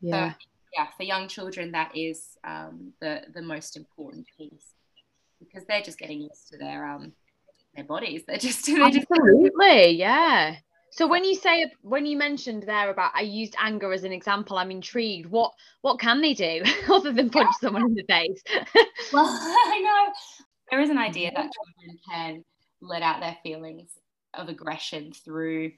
Yeah. 0.00 0.32
So, 0.32 0.36
yeah, 0.76 0.86
for 0.96 1.02
young 1.04 1.26
children, 1.28 1.72
that 1.72 1.96
is 1.96 2.36
um, 2.44 2.92
the 3.00 3.22
the 3.34 3.42
most 3.42 3.76
important 3.76 4.26
piece 4.36 4.74
because 5.38 5.64
they're 5.66 5.82
just 5.82 5.98
getting 5.98 6.20
used 6.20 6.48
to 6.50 6.58
their 6.58 6.86
um 6.86 7.12
their 7.74 7.84
bodies. 7.84 8.22
They're 8.26 8.38
just 8.38 8.66
they're 8.66 8.82
absolutely 8.82 9.50
just... 9.50 9.94
yeah. 9.94 10.56
So 10.90 11.06
when 11.06 11.24
you 11.24 11.34
say 11.34 11.70
when 11.82 12.06
you 12.06 12.16
mentioned 12.16 12.62
there 12.62 12.90
about 12.90 13.12
I 13.14 13.20
used 13.20 13.54
anger 13.58 13.92
as 13.92 14.04
an 14.04 14.12
example, 14.12 14.56
I'm 14.56 14.70
intrigued. 14.70 15.30
What 15.30 15.52
what 15.82 16.00
can 16.00 16.22
they 16.22 16.34
do 16.34 16.62
other 16.90 17.12
than 17.12 17.30
punch 17.30 17.54
someone 17.60 17.82
in 17.82 17.94
the 17.94 18.04
face? 18.08 18.42
well, 19.12 19.26
I 19.28 19.80
know 19.80 20.12
there 20.70 20.80
is 20.80 20.90
an 20.90 20.98
idea 20.98 21.30
that 21.32 21.50
children 21.52 21.98
can 22.10 22.44
let 22.80 23.02
out 23.02 23.20
their 23.20 23.36
feelings 23.42 23.90
of 24.34 24.48
aggression 24.48 25.12
through, 25.12 25.72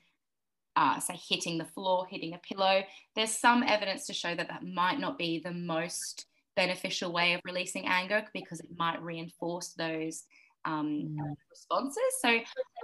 uh, 0.77 0.99
say, 1.01 1.18
hitting 1.29 1.59
the 1.59 1.64
floor, 1.64 2.07
hitting 2.09 2.35
a 2.35 2.38
pillow. 2.38 2.83
There's 3.14 3.33
some 3.33 3.62
evidence 3.62 4.07
to 4.07 4.12
show 4.12 4.35
that 4.35 4.49
that 4.49 4.64
might 4.64 4.99
not 4.99 5.18
be 5.18 5.40
the 5.40 5.53
most 5.53 6.27
beneficial 6.59 7.12
way 7.12 7.35
of 7.35 7.40
releasing 7.44 7.87
anger 7.87 8.25
because 8.35 8.59
it 8.59 8.66
might 8.77 9.01
reinforce 9.01 9.75
those 9.75 10.25
um, 10.64 11.16
mm. 11.16 11.35
responses. 11.49 12.12
So 12.21 12.29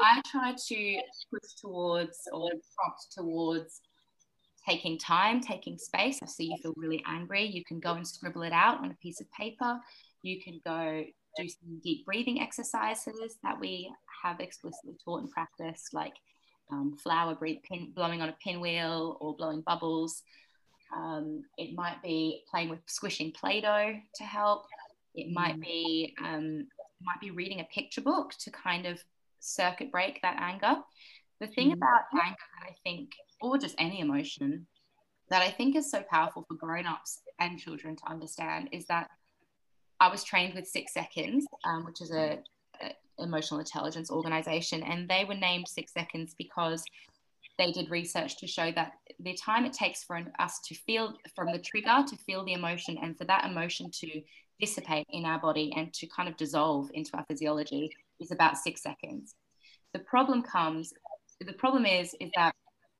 I 0.00 0.22
try 0.30 0.54
to 0.68 1.00
push 1.32 1.54
towards 1.60 2.20
or 2.32 2.50
prompt 2.50 3.06
towards 3.10 3.80
taking 4.66 4.96
time, 4.96 5.40
taking 5.40 5.76
space. 5.76 6.20
I 6.22 6.26
see 6.26 6.44
you 6.44 6.56
feel 6.62 6.72
really 6.76 7.02
angry. 7.04 7.44
You 7.44 7.64
can 7.64 7.80
go 7.80 7.94
and 7.94 8.06
scribble 8.06 8.42
it 8.42 8.52
out 8.52 8.78
on 8.78 8.92
a 8.92 9.02
piece 9.02 9.20
of 9.20 9.30
paper. 9.32 9.80
You 10.22 10.40
can 10.40 10.60
go 10.64 11.04
do 11.36 11.48
some 11.48 11.80
deep 11.82 12.06
breathing 12.06 12.40
exercises 12.40 13.36
that 13.42 13.58
we 13.58 13.92
have 14.22 14.38
explicitly 14.38 14.96
taught 15.04 15.22
and 15.22 15.30
practiced, 15.30 15.92
like 15.92 16.14
um, 16.70 16.96
flower 17.02 17.34
breathe, 17.34 17.58
pin, 17.68 17.90
blowing 17.92 18.22
on 18.22 18.28
a 18.28 18.36
pinwheel 18.42 19.18
or 19.20 19.34
blowing 19.36 19.62
bubbles. 19.66 20.22
Um, 20.96 21.42
it 21.58 21.74
might 21.74 22.02
be 22.02 22.42
playing 22.50 22.68
with 22.68 22.80
squishing 22.86 23.32
Play 23.32 23.60
Doh 23.60 23.94
to 24.16 24.24
help. 24.24 24.66
It 25.14 25.32
might 25.32 25.56
mm. 25.56 25.62
be 25.62 26.14
um, 26.22 26.66
might 27.02 27.20
be 27.20 27.30
reading 27.30 27.60
a 27.60 27.64
picture 27.64 28.00
book 28.00 28.32
to 28.40 28.50
kind 28.50 28.86
of 28.86 29.02
circuit 29.40 29.90
break 29.90 30.20
that 30.22 30.36
anger. 30.40 30.80
The 31.40 31.48
thing 31.48 31.68
mm-hmm. 31.68 31.82
about 31.82 32.02
anger 32.12 32.36
that 32.60 32.70
I 32.70 32.74
think, 32.84 33.10
or 33.40 33.58
just 33.58 33.74
any 33.78 34.00
emotion, 34.00 34.66
that 35.30 35.42
I 35.42 35.50
think 35.50 35.76
is 35.76 35.90
so 35.90 36.02
powerful 36.10 36.44
for 36.46 36.54
grown-ups 36.54 37.20
and 37.40 37.58
children 37.58 37.96
to 37.96 38.10
understand 38.10 38.68
is 38.72 38.86
that 38.86 39.08
I 40.00 40.08
was 40.08 40.24
trained 40.24 40.54
with 40.54 40.66
Six 40.66 40.92
Seconds, 40.92 41.46
um, 41.64 41.84
which 41.84 42.00
is 42.00 42.10
a, 42.12 42.38
a 42.80 42.90
emotional 43.22 43.60
intelligence 43.60 44.10
organization, 44.10 44.82
and 44.82 45.08
they 45.08 45.24
were 45.24 45.34
named 45.34 45.68
Six 45.68 45.92
Seconds 45.92 46.34
because 46.36 46.84
they 47.58 47.72
did 47.72 47.90
research 47.90 48.36
to 48.38 48.46
show 48.46 48.72
that 48.72 48.92
the 49.20 49.36
time 49.36 49.64
it 49.64 49.72
takes 49.72 50.02
for 50.02 50.20
us 50.38 50.60
to 50.66 50.74
feel 50.74 51.14
from 51.34 51.52
the 51.52 51.58
trigger 51.58 52.04
to 52.06 52.16
feel 52.16 52.44
the 52.44 52.52
emotion 52.52 52.98
and 53.00 53.16
for 53.16 53.24
that 53.24 53.44
emotion 53.44 53.90
to 53.92 54.22
dissipate 54.60 55.06
in 55.10 55.24
our 55.24 55.38
body 55.38 55.72
and 55.76 55.92
to 55.94 56.06
kind 56.08 56.28
of 56.28 56.36
dissolve 56.36 56.90
into 56.94 57.16
our 57.16 57.24
physiology 57.28 57.90
is 58.20 58.30
about 58.30 58.56
six 58.56 58.82
seconds. 58.82 59.34
The 59.92 60.00
problem 60.00 60.42
comes, 60.42 60.92
the 61.40 61.52
problem 61.52 61.86
is, 61.86 62.14
is 62.20 62.30
that 62.36 62.54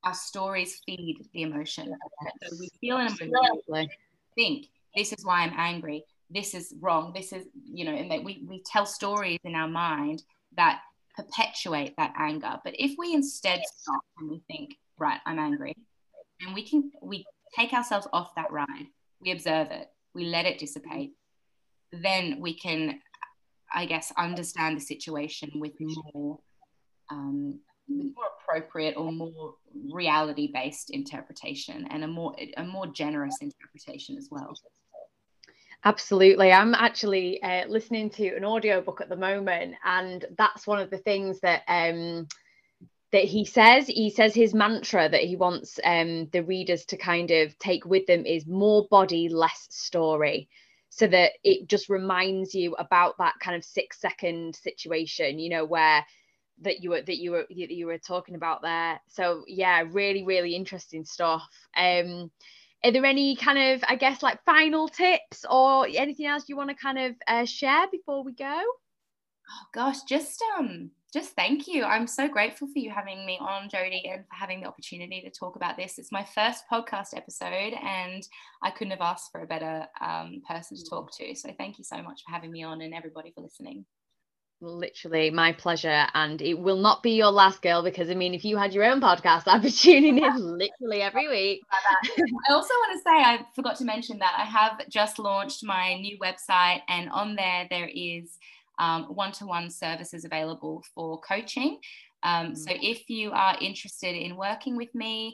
our 0.05 0.15
stories 0.15 0.81
feed 0.87 1.17
the 1.33 1.43
emotion. 1.43 1.95
So 2.43 2.57
we 2.61 2.69
feel 2.81 2.99
an 2.99 3.07
emotion, 3.07 3.89
think 4.35 4.67
this 4.95 5.13
is 5.13 5.25
why 5.25 5.41
I'm 5.41 5.55
angry, 5.57 6.05
this 6.31 6.55
is 6.55 6.75
wrong, 6.81 7.13
this 7.15 7.33
is, 7.33 7.47
you 7.65 7.85
know, 7.85 7.95
and 7.95 8.11
that 8.11 8.23
we, 8.23 8.45
we 8.49 8.63
tell 8.65 8.87
stories 8.87 9.39
in 9.45 9.55
our 9.55 9.69
mind 9.69 10.23
that 10.57 10.81
perpetuate 11.17 11.95
that 11.97 12.15
anger. 12.19 12.59
But 12.65 12.75
if 12.79 12.97
we 12.99 13.15
instead 13.15 13.63
stop 13.77 14.03
and 14.19 14.31
we 14.31 14.43
think, 14.49 14.77
right, 14.99 15.21
I'm 15.27 15.39
angry, 15.39 15.75
and 16.41 16.55
we 16.55 16.63
can 16.63 16.91
we 17.03 17.25
take 17.57 17.73
ourselves 17.73 18.07
off 18.13 18.35
that 18.37 18.51
ride, 18.53 18.87
we 19.21 19.31
observe 19.31 19.71
it, 19.71 19.89
we 20.15 20.27
let 20.27 20.47
it 20.47 20.59
dissipate, 20.59 21.13
then 21.93 22.41
we 22.41 22.55
can, 22.55 23.01
I 23.73 23.87
guess, 23.87 24.13
understand 24.17 24.77
the 24.77 24.81
situation 24.81 25.51
with 25.55 25.73
more, 25.79 26.39
um, 27.11 27.61
with 27.89 28.15
more 28.15 28.25
appropriate 28.41 28.97
or 28.97 29.13
more 29.13 29.55
reality 29.93 30.51
based 30.53 30.91
interpretation 30.91 31.87
and 31.91 32.05
a 32.05 32.09
more 32.09 32.35
a 32.57 32.65
more 32.65 32.87
generous 32.87 33.37
interpretation 33.41 34.17
as 34.17 34.29
well. 34.31 34.55
Absolutely. 35.85 36.51
I'm 36.51 36.75
actually 36.75 37.43
uh, 37.43 37.67
listening 37.69 38.09
to 38.11 38.29
an 38.37 38.45
audiobook 38.45 39.01
at 39.03 39.09
the 39.11 39.17
moment, 39.17 39.75
and 39.85 40.25
that's 40.39 40.67
one 40.67 40.81
of 40.81 40.91
the 40.91 40.99
things 40.99 41.41
that 41.41 41.63
um, 41.69 42.27
that 43.13 43.25
he 43.25 43.45
says. 43.45 43.87
He 43.87 44.11
says 44.11 44.35
his 44.35 44.55
mantra 44.55 45.09
that 45.11 45.23
he 45.25 45.37
wants 45.37 45.79
um, 45.85 46.29
the 46.33 46.43
readers 46.43 46.87
to 46.87 46.97
kind 46.97 47.31
of 47.31 47.59
take 47.59 47.85
with 47.85 48.07
them 48.07 48.25
is 48.25 48.47
more 48.47 48.87
body, 48.91 49.29
less 49.29 49.67
story 49.71 50.49
so 50.95 51.09
that 51.09 51.33
it 51.43 51.69
just 51.69 51.89
reminds 51.89 52.55
you 52.55 52.75
about 52.77 53.19
that 53.19 53.35
kind 53.41 53.57
of 53.57 53.65
six 53.65 54.01
second 54.01 54.55
situation 54.55 55.41
you 55.41 55.51
know 55.51 55.65
where 55.65 56.05
that 56.61 56.81
you 56.81 56.91
were 56.91 57.03
that 57.03 57.17
you 57.19 57.33
were 57.33 57.47
you 57.51 57.87
were 57.87 57.99
talking 57.99 58.37
about 58.37 58.63
there 58.63 59.01
so 59.09 59.43
yeah 59.49 59.83
really 59.91 60.25
really 60.25 60.55
interesting 60.55 61.05
stuff 61.05 61.43
um 61.77 62.31
are 62.85 62.93
there 62.93 63.05
any 63.05 63.35
kind 63.35 63.59
of, 63.59 63.83
I 63.89 63.97
guess, 63.97 64.23
like 64.23 64.45
final 64.45 64.89
tips 64.89 65.45
or 65.49 65.87
anything 65.89 66.27
else 66.27 66.45
you 66.49 66.57
want 66.57 66.69
to 66.69 66.77
kind 66.77 66.99
of 66.99 67.15
uh, 67.27 67.45
share 67.47 67.87
before 67.91 68.23
we 68.23 68.33
go? 68.33 68.63
Oh 69.51 69.67
gosh, 69.73 70.03
just 70.03 70.43
um, 70.59 70.91
just 71.13 71.35
thank 71.35 71.67
you. 71.67 71.85
I'm 71.85 72.07
so 72.07 72.29
grateful 72.29 72.69
for 72.69 72.79
you 72.79 72.91
having 72.91 73.25
me 73.25 73.39
on, 73.41 73.69
Jodie, 73.69 74.13
and 74.13 74.25
for 74.27 74.35
having 74.35 74.61
the 74.61 74.69
opportunity 74.69 75.23
to 75.23 75.31
talk 75.31 75.57
about 75.57 75.77
this. 75.77 75.99
It's 75.99 76.13
my 76.13 76.25
first 76.25 76.65
podcast 76.71 77.17
episode, 77.17 77.75
and 77.83 78.23
I 78.63 78.71
couldn't 78.71 78.93
have 78.93 79.01
asked 79.01 79.31
for 79.33 79.43
a 79.43 79.47
better 79.47 79.87
um, 80.01 80.43
person 80.49 80.77
to 80.77 80.85
talk 80.89 81.11
to. 81.17 81.35
So 81.35 81.51
thank 81.57 81.79
you 81.79 81.85
so 81.85 82.03
much 82.03 82.23
for 82.25 82.33
having 82.33 82.53
me 82.53 82.63
on, 82.65 82.83
and 82.83 82.95
everybody 82.95 83.33
for 83.35 83.43
listening 83.43 83.87
literally 84.61 85.31
my 85.31 85.53
pleasure 85.53 86.07
and 86.15 86.41
it 86.41 86.55
will 86.55 86.77
not 86.77 87.03
be 87.03 87.13
your 87.13 87.31
last 87.31 87.61
girl 87.63 87.83
because 87.83 88.09
i 88.09 88.15
mean 88.15 88.35
if 88.35 88.45
you 88.45 88.57
had 88.57 88.73
your 88.73 88.85
own 88.85 89.01
podcast 89.01 89.43
i'd 89.47 89.63
be 89.63 89.71
tuning 89.71 90.19
in 90.19 90.59
literally 90.59 91.03
every 91.03 91.29
week 91.29 91.61
i 91.73 92.53
also 92.53 92.73
want 92.75 92.93
to 92.93 92.99
say 92.99 93.17
i 93.17 93.45
forgot 93.55 93.77
to 93.77 93.85
mention 93.85 94.19
that 94.19 94.35
i 94.39 94.45
have 94.45 94.89
just 94.89 95.19
launched 95.19 95.65
my 95.65 95.95
new 95.95 96.19
website 96.19 96.81
and 96.89 97.11
on 97.11 97.37
there 97.37 97.67
there 97.71 97.91
is 97.93 98.39
um, 98.81 99.05
one-to-one 99.05 99.71
services 99.71 100.25
available 100.25 100.83
for 100.95 101.21
coaching 101.21 101.79
um, 102.25 102.53
mm. 102.53 102.57
so 102.57 102.71
if 102.71 103.09
you 103.09 103.31
are 103.31 103.57
interested 103.61 104.17
in 104.17 104.37
working 104.37 104.77
with 104.77 104.93
me 104.95 105.33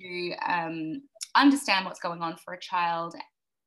to 0.00 0.32
um, 0.46 1.02
understand 1.34 1.86
what's 1.86 2.00
going 2.00 2.20
on 2.20 2.36
for 2.36 2.54
a 2.54 2.60
child 2.60 3.14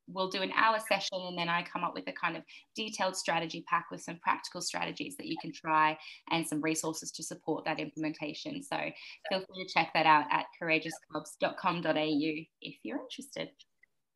we'll 0.07 0.29
do 0.29 0.41
an 0.41 0.51
hour 0.55 0.77
session 0.87 1.19
and 1.27 1.37
then 1.37 1.49
I 1.49 1.63
come 1.63 1.83
up 1.83 1.93
with 1.93 2.07
a 2.07 2.13
kind 2.13 2.37
of 2.37 2.43
detailed 2.75 3.15
strategy 3.15 3.63
pack 3.67 3.87
with 3.91 4.01
some 4.01 4.19
practical 4.21 4.61
strategies 4.61 5.15
that 5.17 5.27
you 5.27 5.35
can 5.41 5.51
try 5.51 5.97
and 6.31 6.47
some 6.47 6.61
resources 6.61 7.11
to 7.11 7.23
support 7.23 7.65
that 7.65 7.79
implementation. 7.79 8.63
So 8.63 8.77
feel 9.29 9.39
free 9.39 9.65
to 9.65 9.73
check 9.73 9.91
that 9.93 10.05
out 10.05 10.25
at 10.31 10.45
courageouscubs.com.au 10.61 12.45
if 12.61 12.75
you're 12.83 12.99
interested. 12.99 13.49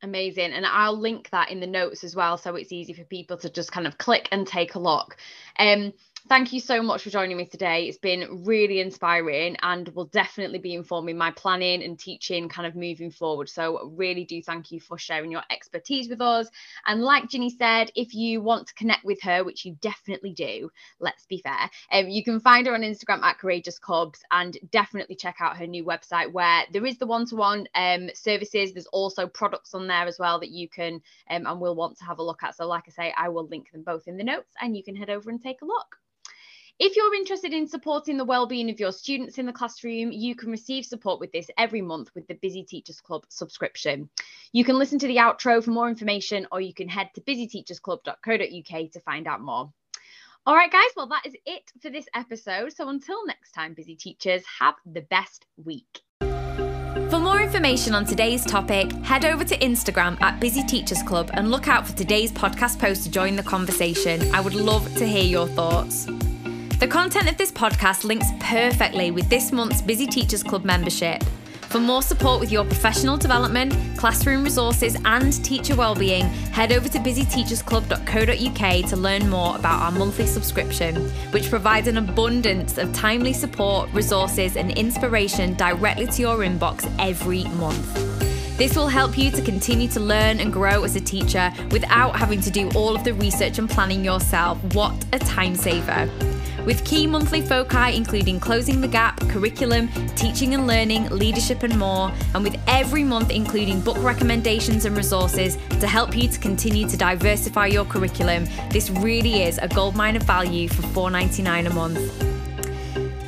Amazing. 0.04 0.54
And 0.54 0.66
I'll 0.66 1.00
link 1.00 1.30
that 1.30 1.52
in 1.52 1.60
the 1.60 1.68
notes 1.68 2.04
as 2.04 2.16
well. 2.16 2.38
So 2.38 2.56
it's 2.56 2.72
easy 2.72 2.94
for 2.94 3.04
people 3.04 3.38
to 3.38 3.50
just 3.50 3.72
kind 3.72 3.86
of 3.86 4.00
click 4.00 4.28
and 4.32 4.48
take 4.48 4.74
a 4.74 4.80
look. 4.80 5.16
Um, 5.60 5.94
thank 6.28 6.54
you 6.54 6.60
so 6.60 6.82
much 6.82 7.04
for 7.04 7.10
joining 7.10 7.38
me 7.38 7.46
today. 7.46 7.86
It's 7.86 7.98
been 7.98 8.44
really 8.46 8.80
inspiring 8.80 9.58
and 9.62 9.88
will 9.90 10.06
definitely 10.06 10.60
be 10.60 10.74
informing 10.74 11.18
my 11.18 11.32
planning 11.32 11.84
and 11.84 11.98
teaching 11.98 12.50
kind 12.50 12.68
of 12.68 12.76
moving 12.76 13.12
forward. 13.12 13.50
So, 13.50 13.92
really 13.96 14.26
do 14.26 14.42
thank 14.42 14.72
you 14.72 14.80
for 14.80 14.98
sharing 14.98 15.32
your 15.32 15.44
expertise 15.50 16.10
with 16.10 16.22
us. 16.22 16.48
And, 16.86 17.02
like 17.02 17.30
Ginny 17.30 17.50
said, 17.50 17.92
if 17.96 18.14
you 18.14 18.42
want 18.42 18.68
to 18.68 18.74
connect 18.76 19.04
with 19.04 19.22
her, 19.24 19.44
which 19.44 19.66
you 19.66 19.78
definitely 19.82 20.34
do, 20.34 20.70
let's 21.00 21.26
be 21.26 21.40
fair, 21.40 21.70
um, 21.92 22.10
you 22.10 22.24
can 22.24 22.40
find 22.40 22.68
her 22.68 22.74
on 22.74 22.82
Instagram 22.82 23.22
at 23.24 23.40
Courageous 23.40 23.80
Cubs 23.80 24.22
and 24.32 24.58
definitely 24.72 25.16
check 25.16 25.38
out 25.40 25.58
her 25.58 25.68
new 25.68 25.84
website 25.84 26.32
where 26.32 26.64
there 26.72 26.86
is 26.86 26.98
the 26.98 27.08
one 27.08 27.26
to 27.28 27.36
one 27.36 27.68
services. 28.14 28.74
There's 28.74 28.88
also 28.88 29.28
products 29.28 29.74
on 29.74 29.88
there 29.88 30.06
as 30.08 30.20
well 30.20 30.40
that 30.40 30.52
you 30.52 30.70
can 30.70 31.02
um, 31.30 31.48
and 31.48 31.60
will 31.60 31.76
want 31.76 31.98
to 31.98 32.06
have 32.06 32.20
a 32.20 32.24
look 32.24 32.44
at. 32.44 32.56
So, 32.56 32.68
like 32.68 32.84
I 32.88 32.92
say, 32.92 33.14
I 33.18 33.30
will 33.30 33.48
link 33.48 33.72
them 33.72 33.84
both 33.84 34.08
in 34.08 34.18
the 34.18 34.24
notes 34.24 34.54
and 34.62 34.76
you 34.78 34.84
can 34.84 34.96
head 34.96 35.10
over 35.10 35.30
and 35.30 35.42
take 35.42 35.62
a 35.62 35.66
look. 35.66 35.98
If 36.80 36.96
you're 36.96 37.14
interested 37.14 37.54
in 37.54 37.68
supporting 37.68 38.18
the 38.18 38.26
well-being 38.26 38.70
of 38.70 38.80
your 38.80 38.92
students 38.92 39.38
in 39.38 39.46
the 39.46 39.54
classroom, 39.54 40.12
you 40.12 40.36
can 40.36 40.50
receive 40.50 40.86
support 40.86 41.20
with 41.20 41.32
this 41.32 41.48
every 41.58 41.82
month 41.82 42.10
with 42.16 42.28
the 42.28 42.34
Busy 42.36 42.64
Teachers 42.64 43.02
Club 43.02 43.24
subscription. 43.30 44.10
You 44.52 44.64
can 44.64 44.80
listen 44.80 44.98
to 45.00 45.08
the 45.08 45.18
outro 45.18 45.64
for 45.64 45.72
more 45.72 45.90
information 45.90 46.48
or 46.52 46.62
you 46.62 46.74
can 46.74 46.90
head 46.90 47.10
to 47.16 47.22
busyteachersclub.co.uk 47.22 48.92
to 48.92 49.00
find 49.02 49.28
out 49.28 49.42
more. 49.42 49.72
All 50.48 50.56
right, 50.56 50.72
guys, 50.72 50.90
well, 50.98 51.08
that 51.08 51.26
is 51.26 51.36
it 51.46 51.72
for 51.82 51.92
this 51.92 52.08
episode. 52.16 52.74
So 52.74 52.90
until 52.90 53.26
next 53.28 53.52
time, 53.52 53.76
busy 53.76 53.96
teachers, 53.96 54.42
have 54.60 54.76
the 54.86 55.02
best 55.02 55.46
week. 55.64 56.02
For 56.20 57.20
more 57.20 57.42
information 57.42 57.94
on 57.94 58.06
today's 58.06 58.44
topic, 58.44 58.92
head 59.04 59.26
over 59.26 59.44
to 59.44 59.58
Instagram 59.58 60.20
at 60.22 60.40
Busy 60.40 60.64
Teachers 60.64 61.04
Club 61.04 61.30
and 61.34 61.52
look 61.52 61.68
out 61.68 61.86
for 61.86 61.96
today's 61.96 62.32
podcast 62.32 62.80
post 62.80 63.04
to 63.04 63.12
join 63.12 63.36
the 63.36 63.44
conversation. 63.44 64.34
I 64.34 64.40
would 64.42 64.56
love 64.56 64.96
to 64.96 65.06
hear 65.06 65.26
your 65.26 65.48
thoughts. 65.48 66.08
The 66.82 66.88
content 66.88 67.30
of 67.30 67.38
this 67.38 67.52
podcast 67.52 68.04
links 68.06 68.26
perfectly 68.40 69.12
with 69.12 69.30
this 69.30 69.52
month's 69.52 69.84
Busy 69.84 70.08
Teachers 70.08 70.42
Club 70.42 70.66
membership. 70.66 71.24
For 71.70 71.80
more 71.80 72.02
support 72.02 72.40
with 72.40 72.52
your 72.52 72.66
professional 72.66 73.18
development, 73.18 73.76
classroom 74.00 74.44
resources, 74.44 74.98
and 75.06 75.32
teacher 75.46 75.76
wellbeing, 75.76 76.26
head 76.26 76.72
over 76.72 76.90
to 76.90 76.98
busyteachersclub.co.uk 76.98 78.90
to 78.90 78.96
learn 78.96 79.30
more 79.30 79.56
about 79.56 79.80
our 79.80 79.92
monthly 79.92 80.26
subscription, 80.26 80.96
which 81.30 81.52
provides 81.52 81.88
an 81.88 81.98
abundance 81.98 82.80
of 82.80 82.92
timely 82.94 83.34
support, 83.34 83.88
resources, 83.94 84.58
and 84.58 84.72
inspiration 84.72 85.54
directly 85.54 86.08
to 86.08 86.24
your 86.24 86.40
inbox 86.40 86.92
every 86.98 87.44
month. 87.60 88.58
This 88.58 88.76
will 88.76 88.88
help 88.88 89.20
you 89.20 89.30
to 89.30 89.44
continue 89.44 89.88
to 89.90 90.00
learn 90.00 90.40
and 90.40 90.52
grow 90.52 90.84
as 90.84 90.96
a 90.96 91.00
teacher 91.00 91.54
without 91.70 92.16
having 92.16 92.42
to 92.42 92.50
do 92.50 92.72
all 92.72 92.96
of 92.96 93.04
the 93.04 93.14
research 93.14 93.60
and 93.60 93.70
planning 93.70 94.04
yourself. 94.04 94.58
What 94.74 94.96
a 95.14 95.20
time 95.20 95.54
saver! 95.56 96.10
With 96.66 96.84
key 96.86 97.08
monthly 97.08 97.42
foci 97.42 97.96
including 97.96 98.40
closing 98.40 98.82
the 98.82 98.88
gap, 98.88 99.20
curriculum, 99.30 99.90
teaching 100.16 100.54
and 100.54 100.68
learning, 100.68 101.10
leadership, 101.10 101.64
and 101.64 101.78
more, 101.78 102.12
and 102.34 102.44
with 102.44 102.60
every 102.68 103.04
month 103.04 103.30
including 103.30 103.82
book 103.82 103.98
recommendations 104.00 104.86
and 104.86 104.96
resources 104.96 105.58
to 105.80 105.88
help 105.88 106.16
you 106.16 106.28
to 106.28 106.40
continue 106.40 106.88
to 106.88 106.98
diversify 106.98 107.68
your 107.68 107.86
curriculum. 107.86 108.46
This 108.70 108.90
really 108.90 109.44
is 109.44 109.58
a 109.58 109.68
goldmine 109.68 110.16
of 110.16 110.24
value 110.24 110.68
for 110.68 110.82
$4.99 111.10 111.68
a 111.68 111.74
month. 111.74 112.32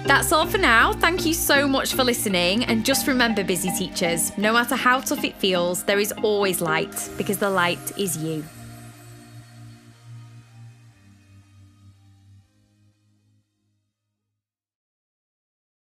That's 0.06 0.34
all 0.34 0.46
for 0.46 0.58
now. 0.58 0.92
Thank 0.92 1.26
you 1.26 1.34
so 1.34 1.66
much 1.66 1.94
for 1.94 2.04
listening. 2.04 2.66
And 2.66 2.86
just 2.86 3.08
remember, 3.08 3.44
busy 3.44 3.72
teachers, 3.72 4.38
no 4.38 4.52
matter 4.52 4.76
how 4.76 5.00
tough 5.00 5.24
it 5.24 5.36
feels, 5.38 5.84
there 5.84 6.00
is 6.00 6.12
always 6.24 6.60
light 6.60 7.10
because 7.18 7.38
the 7.38 7.50
light 7.50 7.98
is 7.98 8.18
you. 8.18 8.44